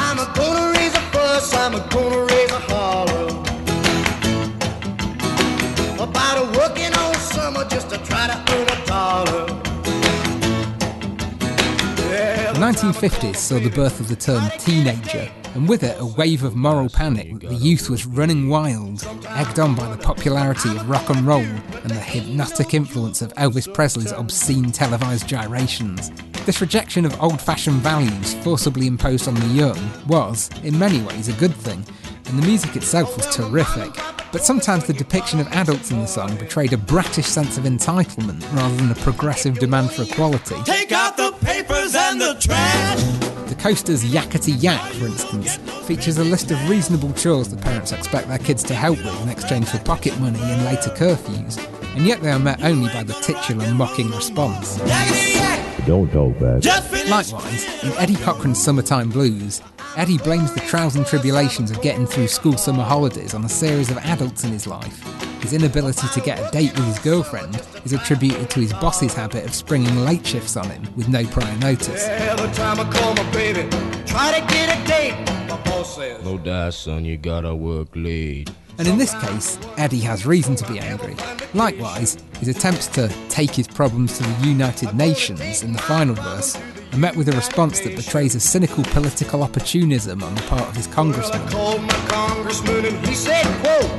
[12.64, 16.88] 1950s saw the birth of the term teenager, and with it a wave of moral
[16.88, 17.40] panic.
[17.40, 21.90] The youth was running wild, egged on by the popularity of rock and roll and
[21.90, 26.10] the hypnotic influence of Elvis Presley's obscene televised gyrations.
[26.46, 31.28] This rejection of old fashioned values forcibly imposed on the young was, in many ways,
[31.28, 31.84] a good thing,
[32.28, 33.92] and the music itself was terrific.
[34.32, 38.42] But sometimes the depiction of adults in the song betrayed a bratish sense of entitlement
[38.54, 40.56] rather than a progressive demand for equality.
[41.40, 43.00] Take out the papers and the trash.
[43.48, 48.28] The Coasters' Yakety Yak, for instance, features a list of reasonable chores the parents expect
[48.28, 51.58] their kids to help with in exchange for pocket money and later curfews,
[51.96, 54.76] and yet they are met only by the titular mocking response.
[55.86, 56.64] Don't talk back.
[57.08, 59.60] Likewise, in Eddie Cochran's Summertime Blues,
[59.96, 63.92] Eddie blames the trials and tribulations of getting through school summer holidays on a series
[63.92, 65.00] of adults in his life.
[65.40, 69.44] His inability to get a date with his girlfriend is attributed to his boss's habit
[69.44, 72.08] of springing late shifts on him with no prior notice.
[72.08, 73.68] Every time I call my baby,
[74.04, 75.48] try to get a date.
[75.48, 78.50] My boss says, No die, son, you gotta work late.
[78.78, 81.14] And in this case, Eddie has reason to be angry.
[81.54, 86.56] Likewise, his attempts to take his problems to the United Nations in the final verse
[86.94, 90.76] and met with a response that betrays a cynical political opportunism on the part of
[90.76, 91.42] his congressman.
[91.42, 93.90] i Called my congressman and he said, quote,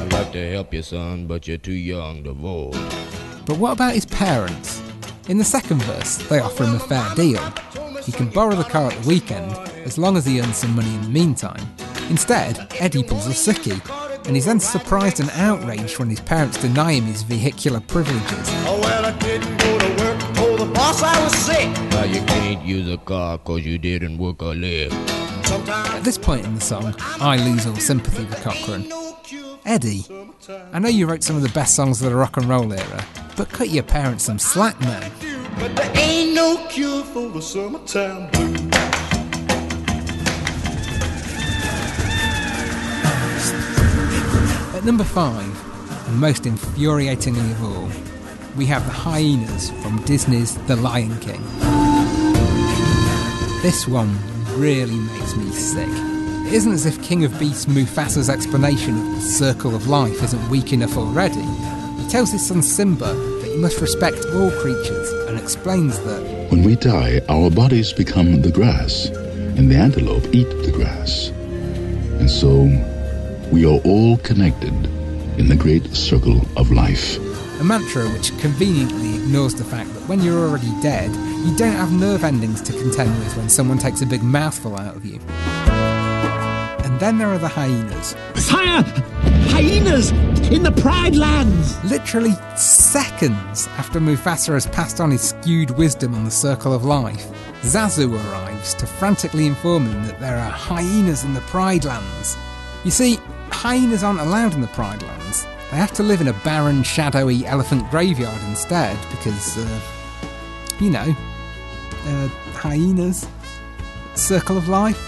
[0.00, 2.72] I'd like to help you, son, but you're too young to vote.
[3.44, 4.82] But what about his parents?
[5.28, 7.42] In the second verse, they offer him a fair deal.
[8.02, 9.52] He can borrow the car at the weekend
[9.84, 11.68] as long as he earns some money in the meantime.
[12.08, 13.78] Instead, Eddie pulls a sickie,
[14.26, 18.48] and he's then surprised and outraged when his parents deny him his vehicular privileges.
[18.66, 19.57] oh, well,
[20.98, 21.68] Told I was sick.
[21.92, 24.92] Now you can't use a car 'cause you didn't work a leg.
[25.94, 28.90] At this point in the song, I lose all sympathy for Cochran.
[29.64, 30.06] Eddie,
[30.72, 33.04] I know you wrote some of the best songs of the rock and roll era,
[33.36, 35.12] but cut your parents some slack, man.
[35.60, 38.60] But there ain't no cure for the summertime blues.
[44.74, 45.52] At number five,
[46.08, 47.88] and most infuriatingly of all,
[48.58, 51.40] we have the hyenas from Disney's The Lion King.
[53.62, 54.18] This one
[54.58, 55.88] really makes me sick.
[56.48, 60.48] It isn't as if King of Beasts Mufasa's explanation of the circle of life isn't
[60.48, 61.46] weak enough already.
[62.02, 66.64] He tells his son Simba that he must respect all creatures and explains that When
[66.64, 71.28] we die, our bodies become the grass, and the antelope eat the grass.
[72.18, 72.64] And so,
[73.52, 74.74] we are all connected
[75.38, 77.20] in the great circle of life.
[77.60, 81.10] A mantra which conveniently ignores the fact that when you're already dead,
[81.44, 84.94] you don't have nerve endings to contend with when someone takes a big mouthful out
[84.94, 85.18] of you.
[86.84, 88.14] And then there are the hyenas.
[88.36, 88.82] Sire!
[89.50, 90.12] Hyenas!
[90.52, 91.82] In the Pride Lands!
[91.84, 97.26] Literally seconds after Mufasa has passed on his skewed wisdom on the circle of life,
[97.62, 102.36] Zazu arrives to frantically inform him that there are hyenas in the Pride Lands.
[102.84, 103.18] You see,
[103.50, 105.44] hyenas aren't allowed in the Pride Lands.
[105.70, 109.80] They have to live in a barren, shadowy elephant graveyard instead because, uh,
[110.80, 111.14] you know,
[112.06, 113.26] uh, hyenas,
[114.14, 114.98] circle of life,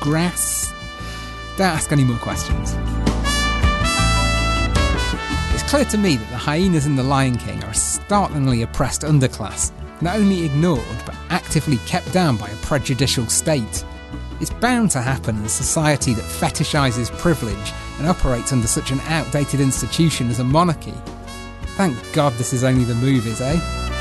[0.00, 0.72] grass.
[1.58, 2.74] Don't ask any more questions.
[5.52, 9.02] It's clear to me that the hyenas in The Lion King are a startlingly oppressed
[9.02, 13.84] underclass, not only ignored but actively kept down by a prejudicial state.
[14.42, 18.98] It's bound to happen in a society that fetishises privilege and operates under such an
[19.02, 20.94] outdated institution as a monarchy.
[21.76, 23.91] Thank God this is only the movies, eh?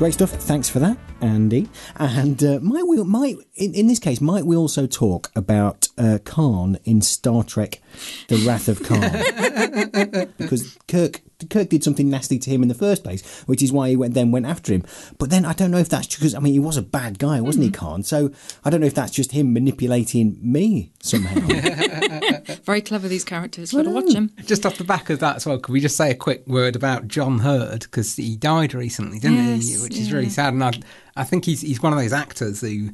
[0.00, 0.30] Great stuff.
[0.30, 1.68] Thanks for that, Andy.
[1.96, 6.20] And uh, might we might in, in this case might we also talk about uh,
[6.24, 7.82] Khan in Star Trek:
[8.28, 13.02] The Wrath of Khan because Kirk Kirk did something nasty to him in the first
[13.02, 14.84] place, which is why he went then went after him.
[15.18, 17.40] But then I don't know if that's because I mean he was a bad guy,
[17.40, 17.74] wasn't he, mm.
[17.74, 18.02] Khan?
[18.02, 18.30] So
[18.64, 21.40] I don't know if that's just him manipulating me somehow.
[22.64, 23.72] Very clever, these characters.
[23.72, 24.14] Gotta watch mm.
[24.14, 24.30] them.
[24.44, 26.76] Just off the back of that as well, could we just say a quick word
[26.76, 29.82] about John Heard because he died recently, didn't Yes, he?
[29.82, 30.16] Which is yeah.
[30.16, 30.72] really sad, and I,
[31.16, 32.90] I think he's he's one of those actors who.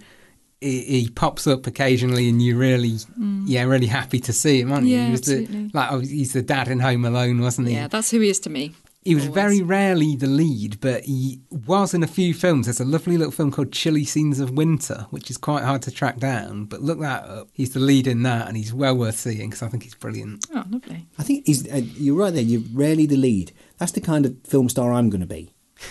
[0.60, 3.44] He, he pops up occasionally, and you're really, Mm.
[3.46, 4.96] yeah, really happy to see him, aren't you?
[4.96, 5.70] Yeah, He was the- absolutely.
[5.74, 7.74] like, oh, he's the dad in Home Alone, wasn't he?
[7.74, 8.72] Yeah, that's who he is to me.
[9.04, 12.66] He was very rarely the lead, but he was in a few films.
[12.66, 15.92] There's a lovely little film called Chilly Scenes of Winter, which is quite hard to
[15.92, 16.64] track down.
[16.64, 17.48] But look that up.
[17.52, 20.46] He's the lead in that, and he's well worth seeing because I think he's brilliant.
[20.52, 21.06] Oh, lovely.
[21.18, 22.42] I think he's, uh, you're right there.
[22.42, 23.52] You're rarely the lead.
[23.78, 25.52] That's the kind of film star I'm going to be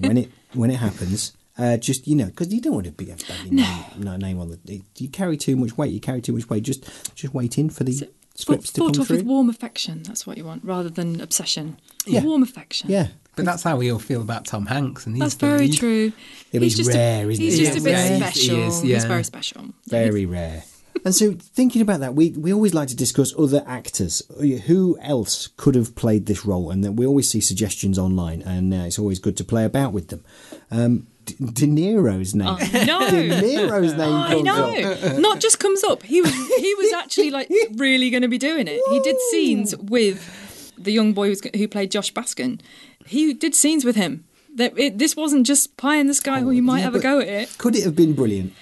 [0.00, 1.32] when it when it happens.
[1.56, 3.84] Uh, just you know, because you don't want to be a badly No.
[3.98, 4.82] name, name on the.
[4.98, 5.92] You carry too much weight.
[5.92, 6.64] You carry too much weight.
[6.64, 9.16] Just just waiting for the scripts to Thought come of through.
[9.18, 10.02] with warm affection.
[10.02, 11.76] That's what you want, rather than obsession.
[12.06, 12.22] Yeah.
[12.24, 12.90] Warm affection.
[12.90, 13.08] Yeah.
[13.36, 15.76] But that's how we all feel about Tom Hanks, and he's That's very lead.
[15.76, 16.12] true.
[16.52, 17.64] Yeah, he's just rare, a, isn't he's he?
[17.64, 18.12] just a He's bit rare.
[18.12, 18.58] He special.
[18.68, 19.64] is, He's very special.
[19.88, 20.64] Very rare.
[21.04, 24.22] And so, thinking about that, we, we always like to discuss other actors.
[24.66, 26.70] Who else could have played this role?
[26.70, 29.92] And then we always see suggestions online, and uh, it's always good to play about
[29.92, 30.24] with them.
[30.70, 32.48] Um, D- De Niro's name.
[32.48, 32.56] Oh,
[32.86, 33.10] no.
[33.10, 34.92] De Niro's name I comes know.
[35.12, 35.18] up.
[35.18, 36.02] Not just comes up.
[36.02, 38.80] He was he was actually like really going to be doing it.
[38.90, 42.60] He did scenes with the young boy who's, who played Josh Baskin.
[43.06, 44.24] He did scenes with him.
[44.56, 46.40] That it, this wasn't just pie in the sky.
[46.42, 47.58] well, you might yeah, have a go at it.
[47.58, 48.52] Could it have been brilliant?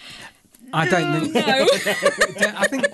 [0.73, 1.37] I don't think.
[1.37, 2.87] I think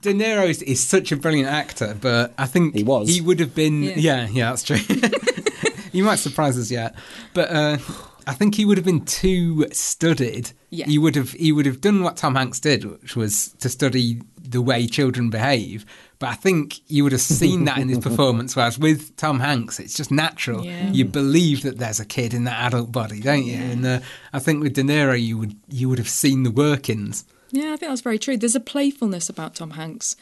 [0.00, 3.08] De Niro is, is such a brilliant actor, but I think he was.
[3.08, 3.82] He would have been.
[3.82, 3.94] Yeah.
[3.96, 4.76] Yeah, yeah, that's true.
[5.90, 6.94] he might surprise us yet,
[7.34, 7.78] but uh,
[8.28, 10.50] I think he would have been too studied.
[10.68, 10.84] Yeah.
[10.84, 14.20] He would have he would have done what Tom Hanks did, which was to study
[14.42, 15.86] the way children behave.
[16.18, 18.54] But I think you would have seen that in his performance.
[18.54, 20.62] Whereas with Tom Hanks, it's just natural.
[20.62, 20.90] Yeah.
[20.90, 23.56] You believe that there's a kid in that adult body, don't you?
[23.56, 24.00] And uh,
[24.34, 27.24] I think with De Niro, you would you would have seen the workings.
[27.50, 28.36] Yeah, I think that's very true.
[28.36, 30.16] There's a playfulness about Tom Hanks,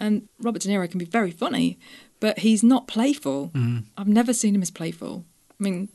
[0.00, 1.78] and Robert De Niro can be very funny,
[2.18, 3.52] but he's not playful.
[3.54, 3.84] Mm.
[3.96, 5.24] I've never seen him as playful.
[5.60, 5.90] I mean,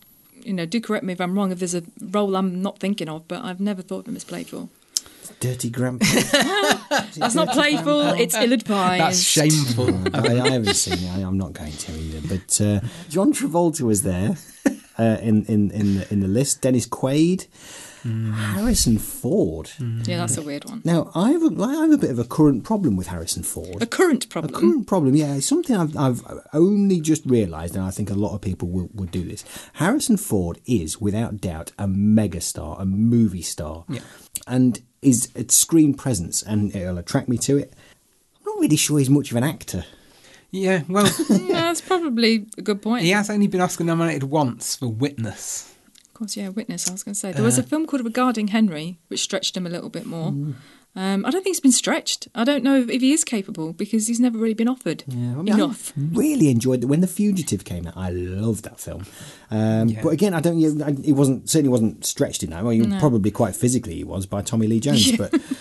[0.47, 1.51] you know, do correct me if I'm wrong.
[1.51, 4.23] If there's a role I'm not thinking of, but I've never thought of him as
[4.23, 4.69] playful.
[5.39, 6.05] Dirty grandpa.
[7.15, 8.01] That's not playful.
[8.13, 9.01] It's ill-advised.
[9.01, 9.93] That's shameful.
[10.15, 11.11] I, I haven't seen it.
[11.11, 12.27] I, I'm not going to either.
[12.27, 12.79] But uh,
[13.09, 14.37] John Travolta was there
[14.97, 16.61] uh, in in in the, in the list.
[16.61, 17.47] Dennis Quaid,
[18.33, 19.71] Harrison Ford.
[19.79, 20.81] Yeah, that's a weird one.
[20.85, 23.81] Now I have a, I have a bit of a current problem with Harrison Ford.
[23.81, 24.53] A current problem.
[24.53, 25.35] A current problem, yeah.
[25.35, 26.21] It's something I've, I've
[26.53, 29.43] only just realised, and I think a lot of people will, will do this.
[29.73, 33.99] Harrison Ford is, without doubt, a megastar, a movie star, Yeah.
[34.47, 37.73] and is a screen presence, and it'll attract me to it.
[38.39, 39.85] I'm not really sure he's much of an actor.
[40.49, 43.03] Yeah, well, Yeah, that's probably a good point.
[43.03, 45.73] he has only been Oscar nominated once for Witness.
[46.17, 46.89] Of course, yeah, Witness.
[46.89, 49.67] I was going to say there was a film called Regarding Henry, which stretched him
[49.67, 50.29] a little bit more.
[50.29, 50.55] Um,
[50.95, 52.27] I don't think he's been stretched.
[52.33, 55.41] I don't know if he is capable because he's never really been offered Yeah, I
[55.43, 55.93] mean, enough.
[55.95, 57.95] I really enjoyed it when The Fugitive came out.
[57.95, 59.05] I loved that film.
[59.51, 60.01] Um, Yeah.
[60.01, 60.57] But again, I don't.
[60.57, 62.63] You, I, it wasn't certainly wasn't stretched in that.
[62.63, 62.97] Well, No.
[62.99, 65.39] probably quite physically he was by Tommy Lee Jones, but.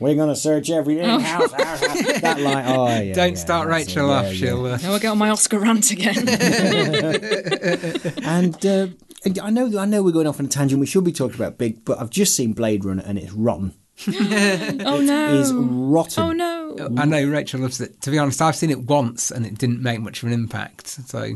[0.00, 1.22] We're gonna search every house.
[1.22, 1.80] house, house.
[2.22, 2.64] That line.
[2.66, 3.12] Oh, yeah.
[3.14, 4.24] Don't yeah, start Rachael it, off.
[4.24, 4.36] yeah, yeah.
[4.36, 4.66] She'll.
[4.66, 6.28] Uh, Now I get on my Oscar rant again.
[8.24, 9.11] and uh, and
[9.42, 10.80] I know I know we're going off on a tangent.
[10.80, 13.74] We should be talking about big, but I've just seen Blade Runner and it's rotten.
[14.08, 15.34] oh no!
[15.34, 16.22] It is rotten.
[16.22, 16.76] Oh no!
[16.98, 18.00] I know Rachael loves it.
[18.02, 20.86] To be honest, I've seen it once and it didn't make much of an impact.
[20.88, 21.34] So,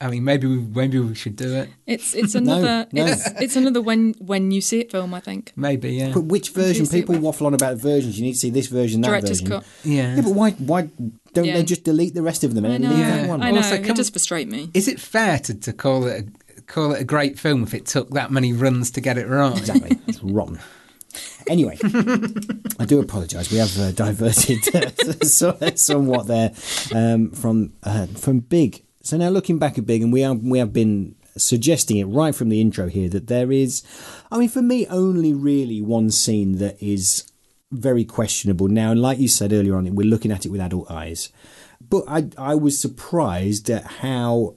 [0.00, 1.70] I mean, maybe we, maybe we should do it.
[1.86, 3.06] It's it's another no.
[3.06, 5.14] it's it's another when when you see it film.
[5.14, 6.12] I think Maybe, yeah.
[6.12, 6.86] But which version?
[6.86, 8.18] People waffle on about versions.
[8.18, 9.60] You need to see this version, that director's version.
[9.60, 9.66] cut.
[9.84, 10.16] Yeah.
[10.16, 10.50] Yeah, but why?
[10.52, 10.90] Why
[11.32, 11.54] don't Yeah.
[11.54, 12.96] they just delete the rest of them and I then know.
[12.96, 13.42] leave that one?
[13.42, 13.58] I know.
[13.58, 14.70] Also, it just does frustrate me.
[14.74, 17.86] Is it fair to, to call it a, call it a great film if it
[17.86, 19.58] took that many runs to get it right?
[19.58, 19.98] Exactly.
[20.06, 20.60] It's rotten.
[21.48, 21.78] Anyway,
[22.78, 23.50] I do apologise.
[23.50, 26.52] We have uh, diverted so, somewhat there
[26.94, 28.84] um, from uh, from Big.
[29.02, 32.34] So now looking back at Big, and we have we have been suggesting it right
[32.34, 33.82] from the intro here that there is,
[34.30, 37.30] I mean, for me, only really one scene that is
[37.70, 38.90] very questionable now.
[38.90, 41.30] And like you said earlier on, we're looking at it with adult eyes.
[41.80, 44.56] But I I was surprised at how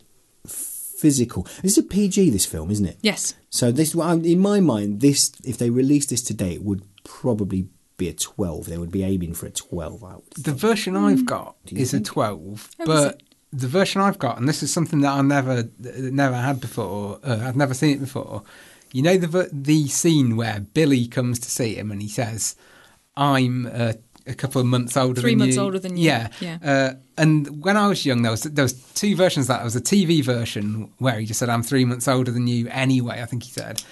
[1.02, 1.44] physical.
[1.62, 2.30] This is a PG.
[2.30, 2.98] This film, isn't it?
[3.02, 3.34] Yes.
[3.50, 8.08] So this, in my mind, this if they released this today, it would probably be
[8.08, 8.66] a twelve.
[8.68, 10.04] They would be aiming for a twelve.
[10.04, 13.68] I would The version I've got Do you is a 12, Oh, is but the
[13.68, 17.58] version I've got, and this is something that I never never had before, uh, I've
[17.58, 18.44] never seen it before.
[18.94, 22.56] You know the the scene where Billy comes to see him and he says,
[23.16, 23.94] "I'm uh,
[24.28, 26.06] a couple of months older Three months you." older than you.
[26.06, 26.58] Yeah, Yeah.
[26.64, 29.58] Uh, and when I was young, there was there was two versions of that.
[29.58, 32.68] There was a TV version where he just said, "I'm three months older than you."
[32.70, 33.84] Anyway, I think he said,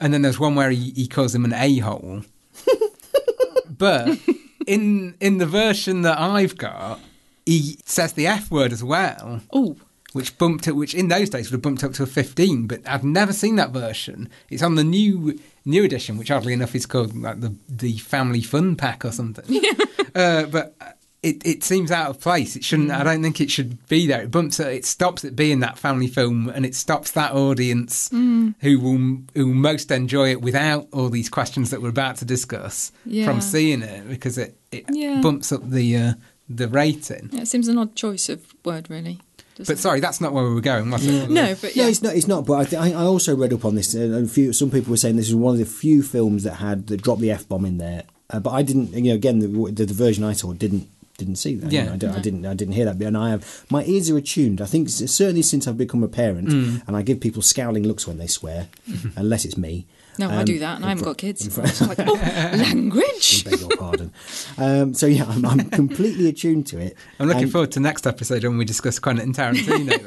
[0.00, 2.22] and then there's one where he, he calls him an a hole.
[3.70, 4.18] but
[4.66, 7.00] in in the version that I've got,
[7.46, 9.40] he says the F word as well.
[9.52, 9.76] Oh,
[10.12, 12.80] Which bumped it, which in those days would have bumped up to a 15, but
[12.86, 14.28] I've never seen that version.
[14.50, 15.38] It's on the new
[15.68, 19.44] new edition, which oddly enough is called like the the Family Fun Pack or something.
[20.14, 20.74] uh, but
[21.22, 22.54] it, it seems out of place.
[22.56, 22.90] It shouldn't.
[22.92, 24.22] I don't think it should be there.
[24.22, 24.68] It bumps it.
[24.68, 28.54] It stops it being that family film, and it stops that audience Mm.
[28.60, 32.24] who will who will most enjoy it without all these questions that we're about to
[32.24, 33.24] discuss Yeah.
[33.26, 35.20] from seeing it because it, it Yeah.
[35.20, 36.12] bumps up the uh,
[36.48, 37.28] the rating.
[37.32, 39.18] yeah, it seems an odd choice of word, really.
[39.58, 41.28] Doesn't But sorry, that's not where we were going, was it?
[41.30, 41.88] No, but No, yeah.
[41.88, 42.14] it's not.
[42.16, 42.46] It's not.
[42.46, 44.90] But I, th- I I also read up on this, and a few some people
[44.90, 47.46] were saying this is one of the few films that had that dropped the f
[47.48, 48.04] bomb in there.
[48.30, 48.92] Uh, but I didn't.
[48.92, 50.88] You know, again, the, the, the version I saw didn't
[51.18, 51.72] didn't see that.
[51.72, 51.84] You Yeah.
[51.86, 52.46] know, I, don't- I didn't.
[52.46, 53.00] I didn't hear that.
[53.02, 54.60] And I have my ears are attuned.
[54.60, 56.82] I think certainly since I've become a parent, Mm.
[56.86, 58.68] and I give people scowling looks when they swear,
[59.16, 59.86] unless it's me.
[60.18, 61.44] No, I Um, do that, and I haven't fr- got kids.
[61.44, 62.14] in front- like, oh,
[62.56, 63.44] language.
[63.46, 64.12] I beg your pardon.
[64.56, 66.96] Um, so yeah, I'm, I'm completely attuned to it.
[67.20, 69.98] I'm looking And- forward to next episode when we discuss Quentin Tarantino.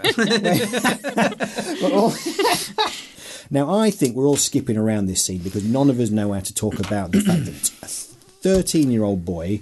[1.94, 2.14] all-
[3.52, 6.40] now, I think we're all skipping around this scene because none of us know how
[6.42, 9.62] to talk about the fact that a 13 year old boy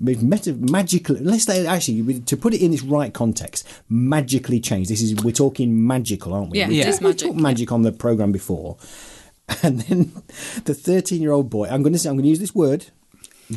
[0.00, 4.90] meta- magically, unless they actually, to put it in its right context, magically changed.
[4.90, 6.58] This is, we're talking magical, aren't we?
[6.58, 8.76] Yeah, we it is we magic, talked magic on the programme before.
[9.62, 10.12] And then
[10.64, 12.86] the 13 year old boy, I'm going to say, I'm going to use this word.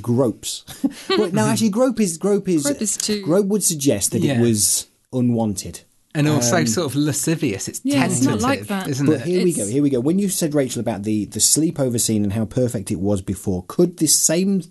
[0.02, 0.64] Gropes.
[1.08, 4.40] but no, actually, grope is grope is Grope is too- grope would suggest that Yeah.
[4.40, 5.82] it was unwanted.
[6.16, 7.68] and also Um, sort of lascivious.
[7.68, 8.88] It's Yeah, it's not like that.
[8.88, 9.28] isn't But it?
[9.28, 9.66] here we go.
[9.68, 10.00] Here we go.
[10.00, 13.64] When you said Rachael about the the sleepover scene and how perfect it was before,
[13.68, 14.64] could this same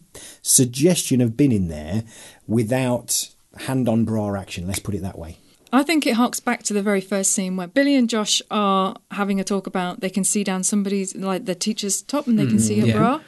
[0.43, 2.05] suggestion have been in there
[2.49, 3.29] without
[3.67, 4.67] hand on bra action?
[4.67, 5.39] Let's put it that way.
[5.75, 8.97] I think it harks back to the very first scene where Billy and Josh are
[9.11, 12.47] having a talk about they can see down somebody's like the teacher's top and they
[12.47, 12.97] can Mm, see her yeah.
[12.97, 13.21] bra.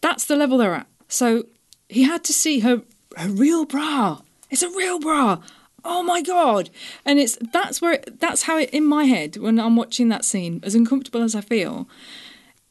[0.00, 0.86] That's the level they're at.
[1.08, 1.46] So
[1.88, 2.82] he had to see her
[3.16, 4.20] her real bra.
[4.50, 5.38] It's a real bra.
[5.84, 6.70] Oh my god!
[7.04, 10.60] And it's that's where that's how it in my head when I'm watching that scene,
[10.62, 11.88] as uncomfortable as I feel,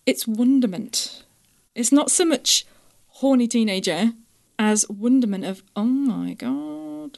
[0.05, 1.23] it's wonderment.
[1.75, 2.65] It's not so much
[3.07, 4.13] horny teenager
[4.59, 7.17] as wonderment of oh my god,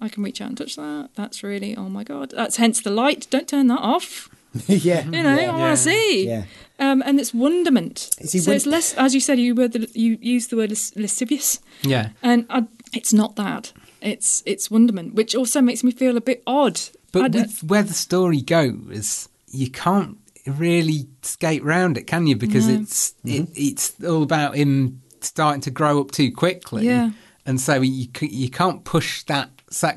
[0.00, 1.10] I can reach out and touch that.
[1.14, 2.30] That's really oh my god.
[2.34, 3.26] That's hence the light.
[3.30, 4.28] Don't turn that off.
[4.66, 6.26] yeah, You know, I want to see.
[6.26, 6.42] Yeah.
[6.80, 8.10] Um, and it's wonderment.
[8.22, 10.70] See, so when- it's less, as you said, you were the, you used the word
[10.70, 12.08] las- lascivious, Yeah.
[12.22, 13.72] and I, it's not that.
[14.00, 16.80] It's it's wonderment, which also makes me feel a bit odd.
[17.12, 22.34] But don't- with where the story goes, you can't really skate round it, can you?
[22.34, 22.80] Because No.
[22.80, 26.86] it's it, it's all about him starting to grow up too quickly.
[26.86, 27.10] Yeah.
[27.46, 29.50] And so you you can't push that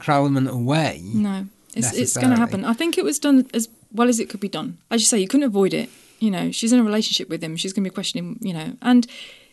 [0.08, 1.02] element away.
[1.04, 2.66] No, it's it's going to happen.
[2.66, 4.78] I think it was done as well as it could be done.
[4.92, 5.90] As you say, you couldn't avoid it.
[6.20, 7.56] You know, she's in a relationship with him.
[7.58, 8.38] She's going to be questioning.
[8.42, 9.08] You know, and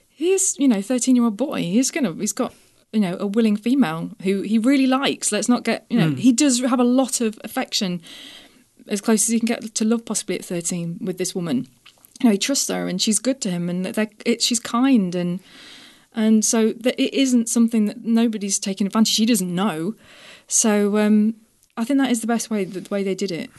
[0.08, 1.62] he's you know thirteen year old boy.
[1.62, 2.52] He's gonna he's got
[2.92, 5.32] you know a willing female who he really likes.
[5.32, 6.18] Let's not get you know Mm.
[6.18, 8.00] he does have a lot of affection,
[8.88, 11.66] as close as he can get to love possibly at thirteen with this woman.
[12.20, 15.14] You know, he trusts her and she's good to him and they're- it, she's kind
[15.14, 15.40] and
[16.14, 19.16] and so that it isn't something that nobody's taking advantage.
[19.16, 19.94] He doesn't know,
[20.46, 21.34] so um,
[21.76, 22.64] I think that is the best way.
[22.64, 23.50] The way they did it,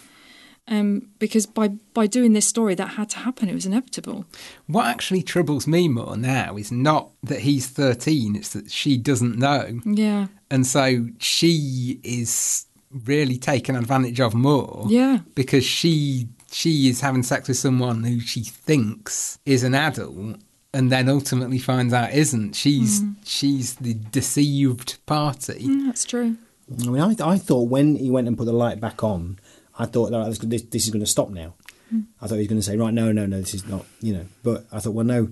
[0.68, 3.49] um, because by by doing this story, that had to happen.
[3.49, 4.26] It was inevitable.
[4.68, 9.38] What actually troubles me more now is not that he's 13, it's that she doesn't
[9.38, 9.80] know.
[9.86, 12.66] Yeah, And so she is
[13.06, 14.86] really taken advantage of more.
[14.89, 15.20] Yeah.
[15.36, 20.38] Because she she is having sex with someone who she thinks is an adult
[20.74, 22.56] and then ultimately finds out isn't.
[22.56, 23.16] She's Mm.
[23.26, 25.66] she's the deceived party.
[25.68, 26.38] Mm, that's true.
[26.82, 29.40] I mean, I, I thought when he went and put the light back on,
[29.78, 31.54] I thought that this, this is going to stop now.
[31.94, 32.06] Mm.
[32.22, 34.14] I thought he was going to say, right, no, no, no, this is not, you
[34.14, 34.26] know.
[34.44, 35.30] But I thought, well, no,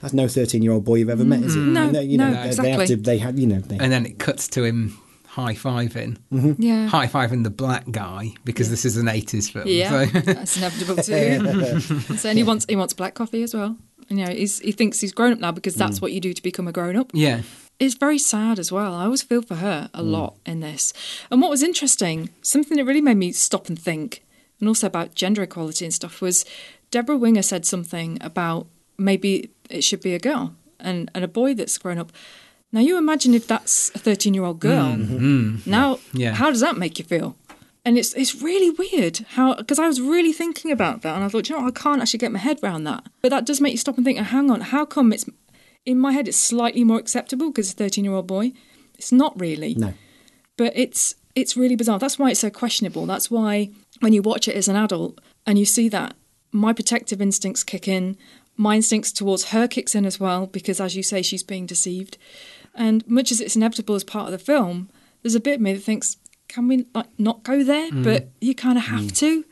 [0.00, 1.60] that's no thirteen-year-old boy you've ever met, is it?
[1.60, 1.72] Mm.
[1.72, 2.96] No, And they- you know, no, they- They have to.
[2.96, 6.16] They had, you know, they, And then it cuts to him high fiving.
[6.58, 6.88] Yeah.
[6.88, 9.68] High fiving the black guy because this is an 80s film.
[9.68, 11.80] Yeah, so- that's inevitable too.
[12.16, 13.76] so and he wants he wants black coffee as well.
[14.10, 16.02] You know, he's, he thinks he's grown up now because that's Mm.
[16.02, 17.10] what you do to become a grown up.
[17.14, 17.42] yeah.
[17.78, 18.92] It's very sad as well.
[18.92, 20.10] I always feel for her a Mm.
[20.10, 20.92] lot in this.
[21.30, 24.22] And what was interesting, something that really made me stop and think,
[24.58, 26.44] and also about gender equality and stuff, was
[26.90, 28.66] Debra Winger said something about
[28.98, 32.12] maybe it should be a girl and, and a boy that's grown up.
[32.72, 34.94] Now, you imagine if that's a 13 year old girl.
[34.96, 36.34] Mm, Now, Yeah.
[36.34, 37.34] how does that make you feel?
[37.84, 41.28] And it's it's really weird how because I was really thinking about that and I
[41.28, 43.04] thought, you know, I can't actually get my head around that.
[43.22, 44.18] But that does make you stop and think.
[44.18, 45.24] Oh, hang on, how come it's
[45.86, 48.52] in my head it's slightly more acceptable because it's a thirteen year old boy?
[48.98, 49.74] It's not really.
[49.74, 49.94] No.
[50.58, 51.98] But it's it's really bizarre.
[51.98, 53.06] That's why it's so questionable.
[53.06, 53.70] That's why
[54.00, 56.14] when you watch it as an adult and you see that,
[56.52, 58.16] my protective instincts kick in.
[58.56, 62.18] My instincts towards her kicks in as well because, as you say, she's being deceived.
[62.74, 64.90] And much as it's inevitable as part of the film,
[65.22, 66.18] there's a bit of me that thinks,
[66.50, 67.90] can we like not go there?
[67.90, 68.04] Mm.
[68.04, 69.44] But you kind of have to.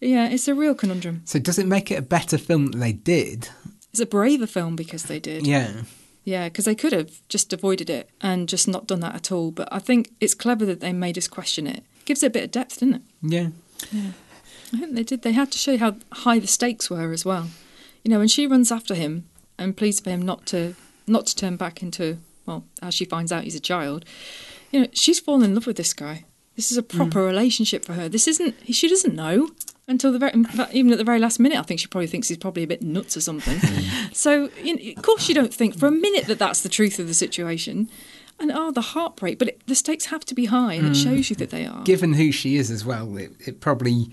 [0.00, 1.22] Yeah, it's a real conundrum.
[1.24, 3.48] So does it make it a better film that they did?
[3.90, 5.46] It's a braver film because they did.
[5.46, 5.82] Yeah.
[6.24, 9.50] Yeah, because they could have just avoided it and just not done that at all.
[9.50, 11.84] But I think it's clever that they made us question it.
[12.04, 13.02] Gives it a bit of depth, doesn't it?
[13.22, 13.48] Yeah.
[13.90, 14.12] Yeah.
[14.72, 15.22] I think they did.
[15.22, 17.48] They had to show you how high the stakes were as well.
[18.04, 19.28] You know, when she runs after him
[19.58, 20.74] and pleads for him not to
[21.06, 24.04] not to turn back into well, as she finds out he's a child,
[24.70, 26.24] you know, she's fallen in love with this guy.
[26.56, 28.08] This is a proper relationship for her.
[28.08, 28.54] This isn't.
[28.74, 29.50] She doesn't know
[29.88, 30.32] until the very,
[30.72, 31.58] even at the very last minute.
[31.58, 33.58] I think she probably thinks he's probably a bit nuts or something.
[34.12, 36.98] so, you know, of course, you don't think for a minute that that's the truth
[36.98, 37.88] of the situation.
[38.38, 39.38] And oh, the heartbreak!
[39.38, 41.04] But it, the stakes have to be high, and it Mm.
[41.04, 41.82] shows you that they are.
[41.84, 44.10] Given who she is as well, it, it probably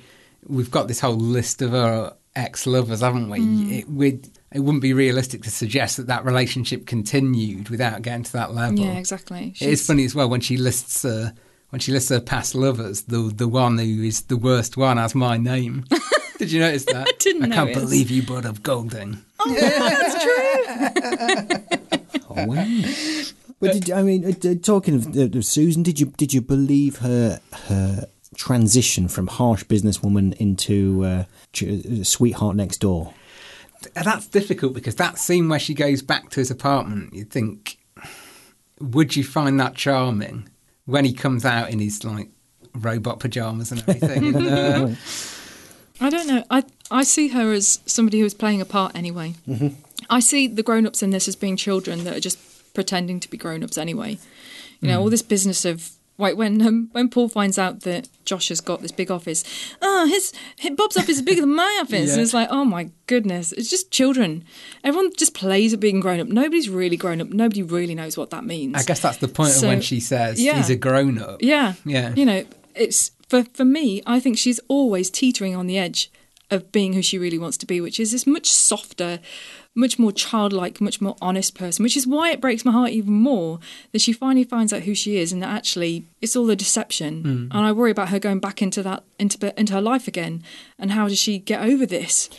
[0.48, 3.40] we've got this whole list of her ex-lovers, haven't we?
[3.40, 3.80] Mm.
[3.80, 8.32] It would it wouldn't be realistic to suggest that that relationship continued without getting to
[8.34, 8.80] that level.
[8.80, 9.54] Yeah, exactly.
[9.60, 11.32] It is funny as well when she lists uh,
[11.70, 13.04] when she lists her past lovers.
[13.04, 15.86] The the one who is the worst one has my name.
[16.38, 17.08] Did you notice that?
[17.08, 17.84] I didn't I can't notice.
[17.84, 19.22] believe you brought up Golding.
[19.46, 21.76] that's true.
[22.32, 22.66] Oh, wow.
[23.60, 26.98] But did, I mean, uh, talking of, uh, of Susan, did you did you believe
[26.98, 31.24] her her transition from harsh businesswoman into uh,
[31.62, 33.14] uh, sweetheart next door?
[33.96, 37.80] That's difficult because that scene where she goes back to his apartment, you think,
[38.80, 40.48] would you find that charming
[40.90, 42.30] when he comes out in his like
[42.74, 44.36] robot pajamas and everything.
[44.36, 44.90] and, uh,
[46.02, 46.44] I don't know.
[46.50, 49.34] I I see her as somebody who's playing a part anyway.
[49.48, 49.74] Mhm.
[50.10, 52.38] I see the grown-ups in this as being children that are just
[52.74, 54.18] pretending to be grown-ups anyway.
[54.82, 55.02] You know, Mm.
[55.02, 58.82] all this business of like when um, when Paul finds out that Josh has got
[58.82, 59.44] this big office.
[59.82, 62.14] Oh, his, his Bob's office is bigger than my office, Yeah.
[62.14, 64.44] and it's like, oh my goodness, it's just children.
[64.84, 66.28] Everyone just plays at being grown up.
[66.28, 67.30] Nobody's really grown up.
[67.30, 68.76] Nobody really knows what that means.
[68.76, 70.58] I guess that's the point So- of when she says yeah.
[70.58, 71.42] he's a grown up.
[71.42, 71.74] Yeah.
[71.86, 72.14] Yeah.
[72.14, 72.46] You know,
[72.76, 76.12] it's for for me, I think she's always teetering on the edge
[76.52, 79.20] of being who she really wants to be, which is this much softer,
[79.76, 83.14] much more childlike, much more honest person, which is why it breaks my heart even
[83.14, 83.60] more
[83.92, 87.24] that she finally finds out who she is and that actually it's all a deception.
[87.24, 87.56] Mm.
[87.56, 90.44] And I worry about her going back into that into into her life again
[90.78, 92.30] and how does she get over this?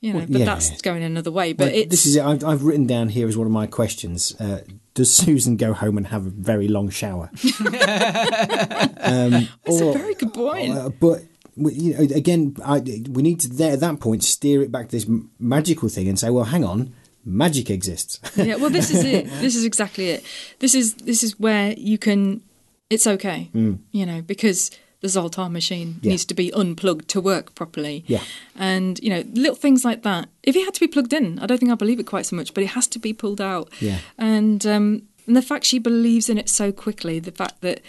[0.00, 0.44] You know, Well, but yeah.
[0.44, 1.52] that's going another way.
[1.54, 2.22] But Well, it's this is it.
[2.24, 4.34] I've, I've written down here as one of my questions.
[4.38, 4.60] Uh,
[4.94, 7.30] does Susan go home and have a very long shower?
[7.60, 10.72] um, That's or- a very good point.
[10.76, 11.22] Uh, but
[11.56, 12.80] we- you know, again, I,
[13.10, 16.08] we need to there at that point steer it back to this m- magical thing
[16.08, 16.92] and say, well, hang on,
[17.24, 18.20] magic exists.
[18.36, 19.26] yeah, well, this is it.
[19.40, 20.24] This is exactly it.
[20.58, 22.42] This is this is where you can.
[22.88, 23.78] It's okay, Mm.
[23.90, 26.10] you know, because the Zoltar machine Yeah.
[26.12, 28.04] needs to be unplugged to work properly.
[28.06, 28.22] Yeah.
[28.54, 30.28] and you know, little things like that.
[30.44, 32.36] If it had to be plugged in, I don't think I believe it quite so
[32.36, 33.68] much, but it has to be pulled out.
[33.80, 33.98] Yeah.
[34.18, 37.80] and um, and the fact she believes in it so quickly, the fact that.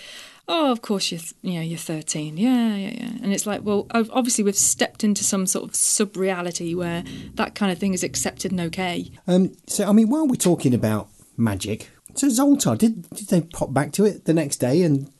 [0.49, 2.37] Oh, of course you're, th- you know, you're 13.
[2.37, 3.09] Yeah, yeah, yeah.
[3.21, 7.03] And it's like, well, obviously we've stepped into some sort of sub-reality where
[7.35, 9.11] that kind of thing is accepted and okay.
[9.27, 13.73] Um, so, I mean, while we're talking about magic, so Zoltar, did did they pop
[13.73, 15.11] back to it the next day and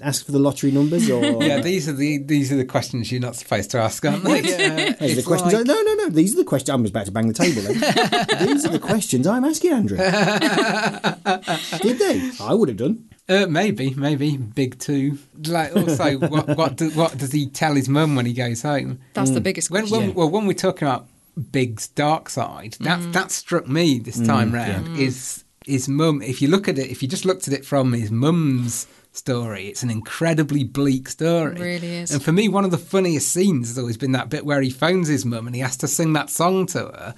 [0.00, 1.10] ask for the lottery numbers?
[1.10, 4.24] Or yeah, these are the these are the questions you're not supposed to ask, aren't
[4.24, 4.40] they?
[4.42, 5.52] Yeah, Those are the questions.
[5.52, 6.08] like- No, no, no.
[6.08, 6.70] These are the questions.
[6.70, 7.60] I'm about to bang the table.
[8.46, 9.98] These are the questions I'm asking Andrew.
[11.82, 12.30] Did they?
[12.40, 13.10] I would have done.
[13.28, 15.18] Uh, maybe, maybe big two.
[15.46, 19.00] Like also, what what, do, what does he tell his mum when he goes home?
[19.14, 20.08] That's the biggest When, question.
[20.08, 21.06] when, well, when we're talking about
[21.50, 23.12] Big's dark side, that Mm.
[23.12, 24.96] that struck me this time round.
[24.98, 26.22] Is his mum?
[26.22, 29.66] If you look at it, if you just looked at it from his mum's story,
[29.68, 31.56] it's an incredibly bleak story.
[31.56, 32.10] It really is.
[32.12, 34.70] And for me, one of the funniest scenes has always been that bit where he
[34.70, 37.14] phones his mum and he has to sing that song to her.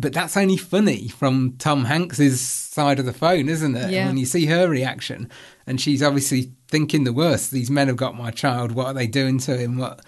[0.00, 3.90] But that's only funny from Tom Hanks's side of the phone, isn't it?
[3.90, 4.00] Yeah.
[4.00, 5.30] And when you see her reaction,
[5.66, 7.50] and she's obviously thinking the worst.
[7.50, 8.72] These men have got my child.
[8.72, 9.76] What are they doing to him?
[9.76, 10.00] What?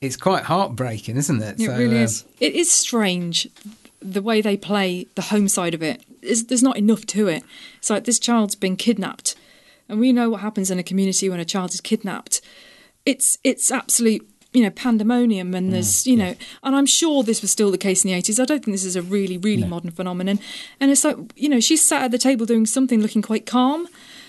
[0.00, 1.60] It's quite heartbreaking, isn't it?
[1.60, 2.24] It really uh, is.
[2.38, 3.48] It is strange
[4.00, 6.02] the way they play the home side of it.
[6.22, 7.42] Is there's not enough to it.
[7.78, 9.34] It's like this child's been kidnapped,
[9.88, 12.40] and we know what happens in a community when a child is kidnapped.
[13.04, 17.42] It's it's absolute you know pandemonium, and mm, there's you know, and I'm sure this
[17.42, 18.40] was still the case in the 80s.
[18.40, 20.38] I don't think this is a really really modern phenomenon.
[20.80, 23.86] And it's like you know, she's sat at the table doing something, looking quite calm.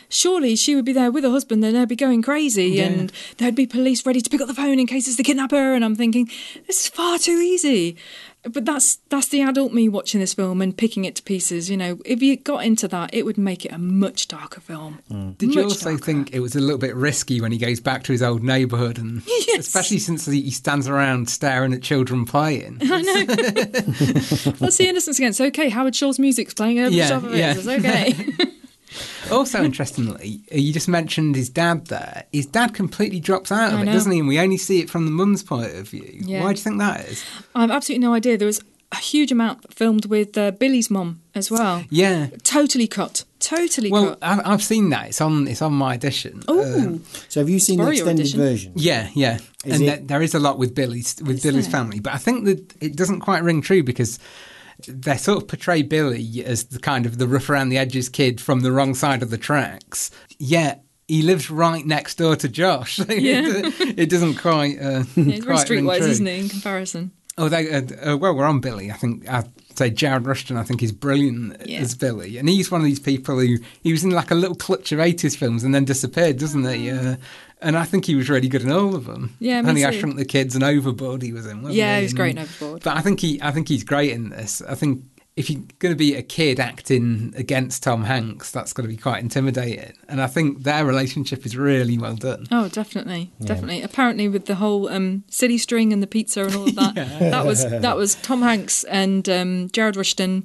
[0.10, 2.86] Surely she would be there with her husband, and they'd be going crazy, Yeah.
[2.86, 5.74] and there'd be police ready to pick up the phone in case it's the kidnapper.
[5.74, 6.30] And I'm thinking,
[6.66, 7.98] this is far too easy.
[8.44, 11.70] But that's that's the adult me watching this film and picking it to pieces.
[11.70, 15.00] You know, if you got into that, it would make it a much darker film.
[15.12, 15.38] Mm.
[15.38, 18.04] Did you Much also think it was a little bit risky when he goes back
[18.04, 19.22] to his old neighbourhood, and
[19.58, 22.78] especially since he he stands around staring at children playing?
[22.82, 23.26] I know.
[23.26, 25.30] That's the innocence again.
[25.30, 25.68] It's okay.
[25.70, 27.38] Howard Shore's music's playing over Yeah, the top of it.
[27.40, 27.54] yeah.
[27.58, 28.54] It's okay.
[29.32, 32.24] Also, interestingly, you just mentioned his dad there.
[32.32, 33.94] His dad completely drops out of I it, know.
[33.94, 34.20] doesn't he?
[34.20, 36.10] And we only see it from the mum's point of view.
[36.22, 36.42] Yeah.
[36.44, 37.24] Why do you think that is?
[37.56, 38.38] I've absolutely no idea.
[38.38, 38.62] There was
[38.94, 41.84] a huge amount filmed with uh, Billy's mum as well.
[41.90, 42.28] Yeah.
[42.44, 43.26] Totally cut.
[43.40, 44.20] Totally Well, cut.
[44.22, 45.08] I- I've seen that.
[45.10, 45.48] It's on.
[45.48, 46.42] It's on my edition.
[46.50, 47.02] Ooh.
[47.28, 48.40] So have you seen the extended edition.
[48.40, 48.72] version?
[48.76, 49.36] Yeah, yeah,
[49.66, 51.72] Is and it- there, there is a lot with Billy's with Billy's there?
[51.80, 54.20] family, but I think that it doesn't quite ring true because
[54.88, 58.40] they sort of portray Billy as the kind of the rough around the edges kid
[58.42, 60.12] from the wrong side of the tracks.
[60.38, 63.00] Yet he lives right next door to Josh.
[63.10, 63.44] Yeah.
[63.46, 64.78] it, doesn't quite.
[64.80, 67.12] Uh, Yeah, he's very quite ring streetwise, isn't he, in comparison?
[67.40, 67.82] Oh, they, uh,
[68.14, 68.90] uh, well, we're on Billy.
[68.92, 69.48] I think I'd
[69.78, 70.58] say Jared Rushton.
[70.58, 71.80] I think is brilliant Yeah.
[71.80, 74.56] as Billy, and he's one of these people who he was in like a little
[74.56, 76.90] clutch of eighties films and then disappeared, doesn't he?
[76.90, 77.16] Uh,
[77.62, 79.36] and I think he was really good in all of them.
[79.40, 80.00] Yeah, me Honey, I too.
[80.00, 81.22] Shrunk the Kids and Overboard.
[81.22, 81.62] He was in.
[81.62, 82.02] wasn't Yeah, he?
[82.02, 82.84] he was great in Overboard.
[82.84, 84.62] But I think he, I think he's great in this.
[84.68, 85.04] I think
[85.36, 89.00] if you're going to be a kid acting against Tom Hanks, that's going to be
[89.00, 89.94] quite intimidating.
[90.10, 92.48] And I think their relationship is really well done.
[92.52, 93.84] Oh, definitely, definitely.
[93.84, 97.46] Apparently, with the whole um, silly string and the pizza and all of that, that
[97.46, 100.44] was that was Tom Hanks and um, Jared Rushton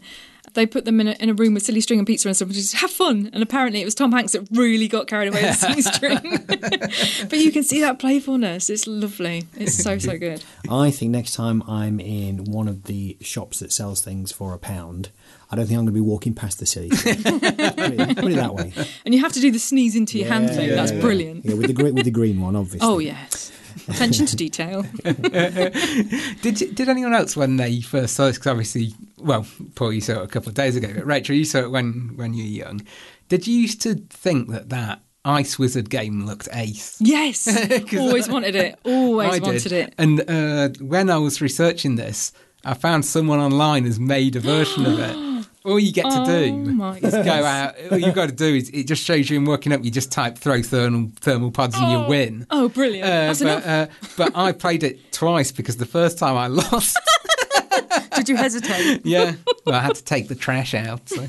[0.55, 2.47] they put them in a, in a room with silly string and pizza and stuff,
[2.49, 3.31] and just have fun.
[3.33, 6.45] And apparently, it was Tom Hanks that really got carried away with silly string.
[6.47, 8.69] but you can see that playfulness.
[8.71, 9.47] It's lovely.
[9.57, 10.45] It's so so good.
[10.71, 14.59] I think next time I'm in one of the shops that sells things for a
[14.59, 15.11] pound,
[15.51, 16.91] I don't think I'm going to be walking past the silly.
[16.91, 17.17] string.
[17.23, 18.73] put, it, put it that way.
[19.05, 20.69] And you have to do the sneeze into your hand thing.
[20.71, 21.01] yeah, That's yeah.
[21.01, 21.45] brilliant.
[21.45, 22.89] Yeah, with the with the green one, obviously.
[22.89, 23.53] Oh yes,
[23.89, 24.83] attention to detail.
[25.03, 28.39] did did anyone else when they first saw this?
[28.39, 31.45] Because obviously, well, Paul, you saw it a couple of days ago, but Rachael, you
[31.45, 32.87] saw it when when you were young.
[33.29, 36.97] Did you used to think that that Ice Wizard game looked ace?
[37.01, 37.49] Yes,
[37.97, 38.79] always wanted it.
[38.85, 39.73] Always I wanted did.
[39.73, 39.95] it.
[39.99, 42.33] And uh, when I was researching this,
[42.65, 45.17] I found someone online has made a version of it.
[45.65, 47.75] All you get to Oh do is go out.
[47.91, 49.85] All you've got to do is it just shows you in working up.
[49.85, 52.47] You just type throw thermal thermal pods and you win.
[52.51, 53.09] Oh, brilliant!
[53.09, 53.87] Uh, but, uh,
[54.17, 56.99] but I played it twice because the first time I lost.
[58.17, 59.01] Did you hesitate?
[59.05, 59.35] yeah,
[59.65, 61.09] well, I had to take the trash out.
[61.09, 61.27] So.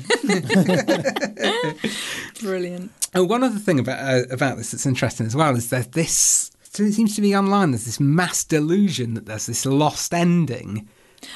[2.40, 2.92] Brilliant.
[3.14, 6.50] And one other thing about uh, about this that's interesting as well is that this
[6.62, 7.70] so it seems to be online.
[7.70, 10.88] There's this mass delusion that there's this lost ending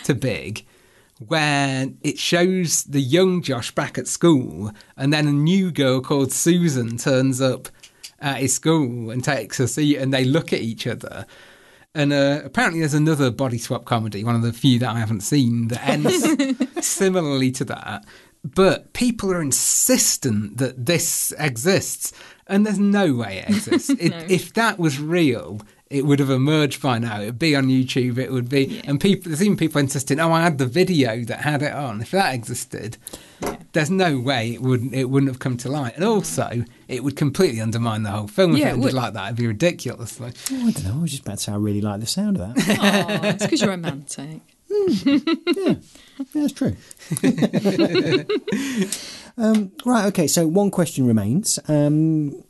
[0.04, 0.66] to Big,
[1.18, 6.32] where it shows the young Josh back at school, and then a new girl called
[6.32, 7.68] Susan turns up
[8.20, 11.26] at his school and takes a seat, and they look at each other.
[11.94, 15.22] And uh, apparently, there's another body swap comedy, one of the few that I haven't
[15.22, 18.04] seen, that ends similarly to that.
[18.44, 22.12] But people are insistent that this exists,
[22.46, 23.90] and there's no way it exists.
[23.98, 25.60] It, If that was real,
[25.90, 27.20] it would have emerged by now.
[27.20, 28.18] It'd be on YouTube.
[28.18, 29.30] It would be, and people.
[29.30, 32.34] There's even people insisting, "Oh, I had the video that had it on." If that
[32.34, 32.96] existed,
[33.72, 34.94] there's no way it wouldn't.
[34.94, 38.52] It wouldn't have come to light, and also it would completely undermine the whole film.
[38.52, 38.92] If Yeah, it it ended would.
[38.94, 40.20] like that, it'd be ridiculous.
[40.20, 40.98] Like, Oh, I don't know.
[40.98, 42.68] I was just about to say I really like the sound of that.
[42.80, 44.40] Aw, it's because you're romantic.
[44.70, 45.74] yeah,
[46.34, 46.76] that's true.
[49.36, 51.58] um, right, okay, so one question remains.
[51.68, 52.42] Um,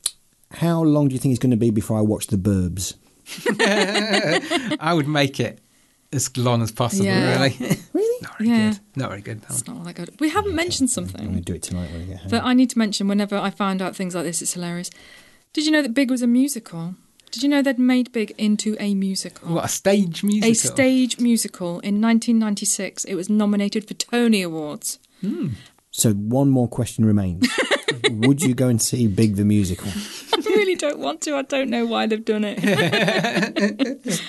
[0.53, 2.95] how long do you think it's going to be before I watch The Burbs?
[4.81, 5.61] I would make it
[6.13, 7.05] as long as possible.
[7.05, 7.33] Yeah.
[7.43, 7.57] Really,
[7.93, 8.71] really, not very Yeah.
[8.71, 8.81] good.
[8.97, 9.43] Not very good.
[9.49, 10.11] It's not all that good.
[10.21, 11.21] We haven't mentioned something.
[11.21, 12.29] I'm going something to do it tonight when I get home.
[12.31, 14.41] that I need to mention whenever I find out things like this.
[14.43, 14.91] It's hilarious.
[15.53, 16.95] Did you know that Big was a musical?
[17.31, 19.55] Did you know they'd made Big into a musical?
[19.55, 20.51] What a stage musical.
[20.51, 23.05] A stage musical in 1996.
[23.05, 24.99] It was nominated for Tony Awards.
[25.21, 25.49] Hmm.
[25.91, 27.47] So one more question remains.
[28.11, 29.91] Would you go and see Big the Musical?
[30.59, 31.37] I really don't want to.
[31.37, 32.59] I don't know why they've done it.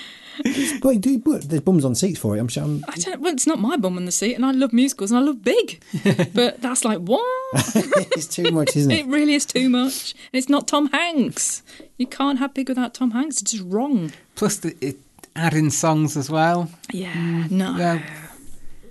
[0.82, 2.40] but, do- but there's bums on seats for it.
[2.40, 2.62] I'm sure.
[2.64, 3.20] I'm, I don't.
[3.20, 5.42] Well, it's not my bum on the seat, and I love musicals and I love
[5.42, 5.82] Big,
[6.34, 7.24] but that's like what?
[8.14, 9.06] it's too much, isn't It it?
[9.06, 11.62] really is too much, and it's not Tom Hanks.
[11.98, 13.42] You can't have Big without Tom Hanks.
[13.42, 14.12] It's just wrong.
[14.36, 14.96] Plus, the, it
[15.36, 16.70] add in songs as well.
[16.92, 17.74] Yeah, mm, no.
[17.78, 18.02] Well,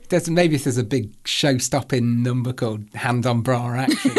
[0.09, 4.11] there's maybe if there's a big show-stopping number called "Hand on Bra Action."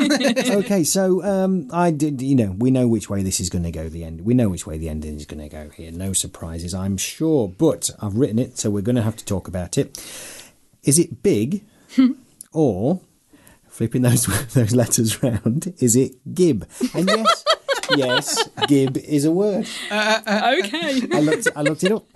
[0.00, 2.22] Okay, so um, I did.
[2.22, 3.88] You know, we know which way this is going to go.
[3.88, 4.22] The end.
[4.22, 5.92] We know which way the ending is going to go here.
[5.92, 7.48] No surprises, I'm sure.
[7.48, 9.98] But I've written it, so we're going to have to talk about it.
[10.82, 11.64] Is it big,
[12.52, 13.00] or
[13.68, 15.74] flipping those those letters round?
[15.78, 16.68] Is it gib?
[16.94, 17.44] And yes,
[17.96, 19.68] yes, gib is a word.
[19.90, 21.02] okay.
[21.12, 21.48] I looked.
[21.54, 22.06] I looked it up.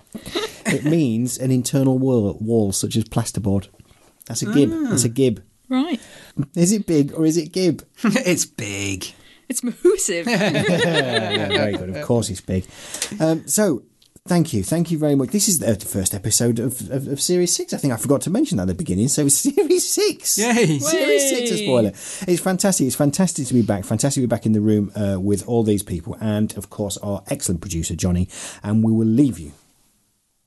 [0.65, 3.67] It means an internal wall, wall such as plasterboard.
[4.25, 4.71] That's a gib.
[4.73, 4.93] Ah.
[4.93, 5.43] It's a gib.
[5.69, 5.99] Right.
[6.55, 7.85] Is it big or is it gib?
[8.03, 9.05] it's big.
[9.47, 10.25] It's mahoosive.
[10.27, 11.95] yeah, very good.
[11.95, 12.65] Of course, it's big.
[13.19, 13.83] Um, so,
[14.27, 15.29] thank you, thank you very much.
[15.29, 17.73] This is the first episode of, of, of Series Six.
[17.73, 19.07] I think I forgot to mention that at the beginning.
[19.07, 20.37] So, it's Series Six.
[20.37, 20.79] Yay!
[20.79, 21.51] Series Six.
[21.51, 21.89] A spoiler.
[22.27, 22.87] It's fantastic.
[22.87, 23.85] It's fantastic to be back.
[23.85, 26.97] Fantastic to be back in the room uh, with all these people, and of course,
[26.97, 28.27] our excellent producer Johnny.
[28.63, 29.53] And we will leave you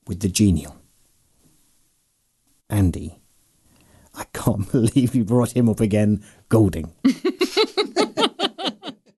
[0.07, 0.77] with the genial
[2.69, 3.21] Andy.
[4.19, 6.93] I can't believe you brought him up again, Golding.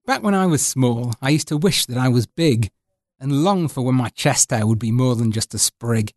[0.07, 2.71] Back when I was small, I used to wish that I was big,
[3.19, 6.13] and long for when my chest hair would be more than just a sprig.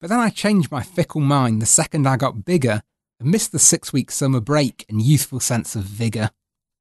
[0.00, 2.82] But then I changed my fickle mind the second I got bigger,
[3.20, 6.30] and missed the six week summer break and youthful sense of vigour.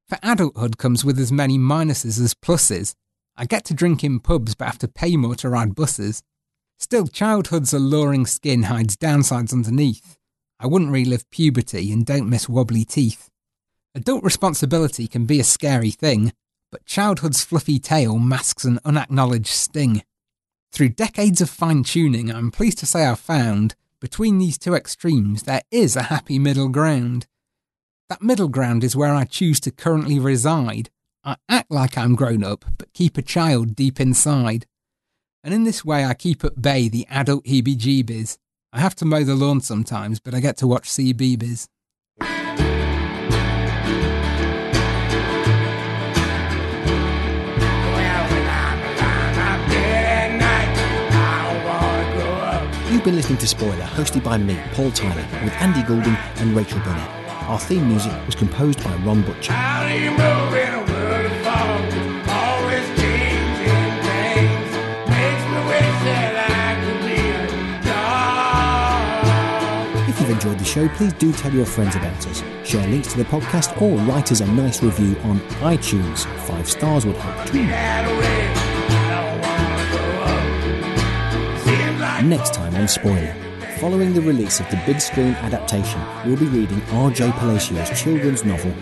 [0.08, 2.96] For adulthood comes with as many minuses as pluses.
[3.36, 6.24] I get to drink in pubs but have to pay more to ride buses.
[6.80, 10.18] Still, childhood's alluring skin hides downsides underneath.
[10.62, 13.30] I wouldn't relive puberty and don't miss wobbly teeth.
[13.96, 16.34] Adult responsibility can be a scary thing,
[16.72, 20.04] but childhood's fluffy tail masks an unacknowledged sting.
[20.72, 25.44] Through decades of fine tuning, I'm pleased to say I've found, between these two extremes,
[25.44, 27.28] there is a happy middle ground.
[28.08, 30.90] That middle ground is where I choose to currently reside.
[31.24, 34.66] I act like I'm grown up, but keep a child deep inside.
[35.44, 38.38] And in this way, I keep at bay the adult heebie jeebies.
[38.74, 41.68] I have to mow the lawn sometimes, but I get to watch CBeebies.
[52.90, 56.80] You've been listening to Spoiler, hosted by me, Paul Tyler, with Andy Goulding and Rachael
[56.80, 57.10] Burnett.
[57.50, 59.52] Our theme music was composed by Ron Butcher.
[70.42, 72.44] Enjoyed the show, please do tell your friends about us.
[72.64, 76.26] Share links to the podcast or write us a nice review on iTunes.
[76.48, 77.54] Five stars would help.
[82.24, 83.36] Next time on Spoiler.
[83.80, 87.30] Following the release of the big screen adaptation, we'll be reading R.J.
[87.32, 88.74] Palacio's children's novel,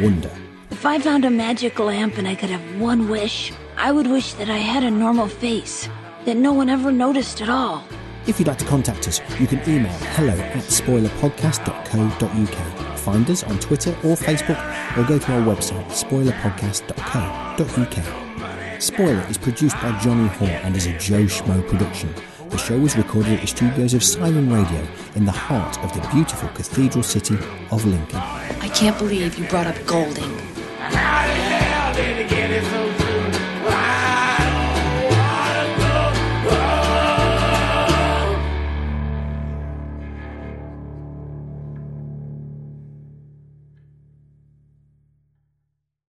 [0.00, 0.30] Wonder.
[0.70, 4.34] If I found a magic lamp and I could have one wish, I would wish
[4.34, 5.88] that I had a normal face,
[6.26, 7.82] that no one ever noticed at all.
[8.28, 12.98] If you'd like to contact us, you can email hello at spoilerpodcast.co.uk.
[12.98, 14.58] Find us on Twitter or Facebook
[14.98, 18.82] or go to our website spoilerpodcast.co.uk.
[18.82, 22.14] Spoiler is produced by Johnny Hoare and is a Joe Schmo production.
[22.50, 26.06] The show was recorded at the studios of Siren Radio in the heart of the
[26.08, 27.38] beautiful cathedral city
[27.70, 28.18] of Lincoln.
[28.18, 30.36] I can't believe you brought up Golding.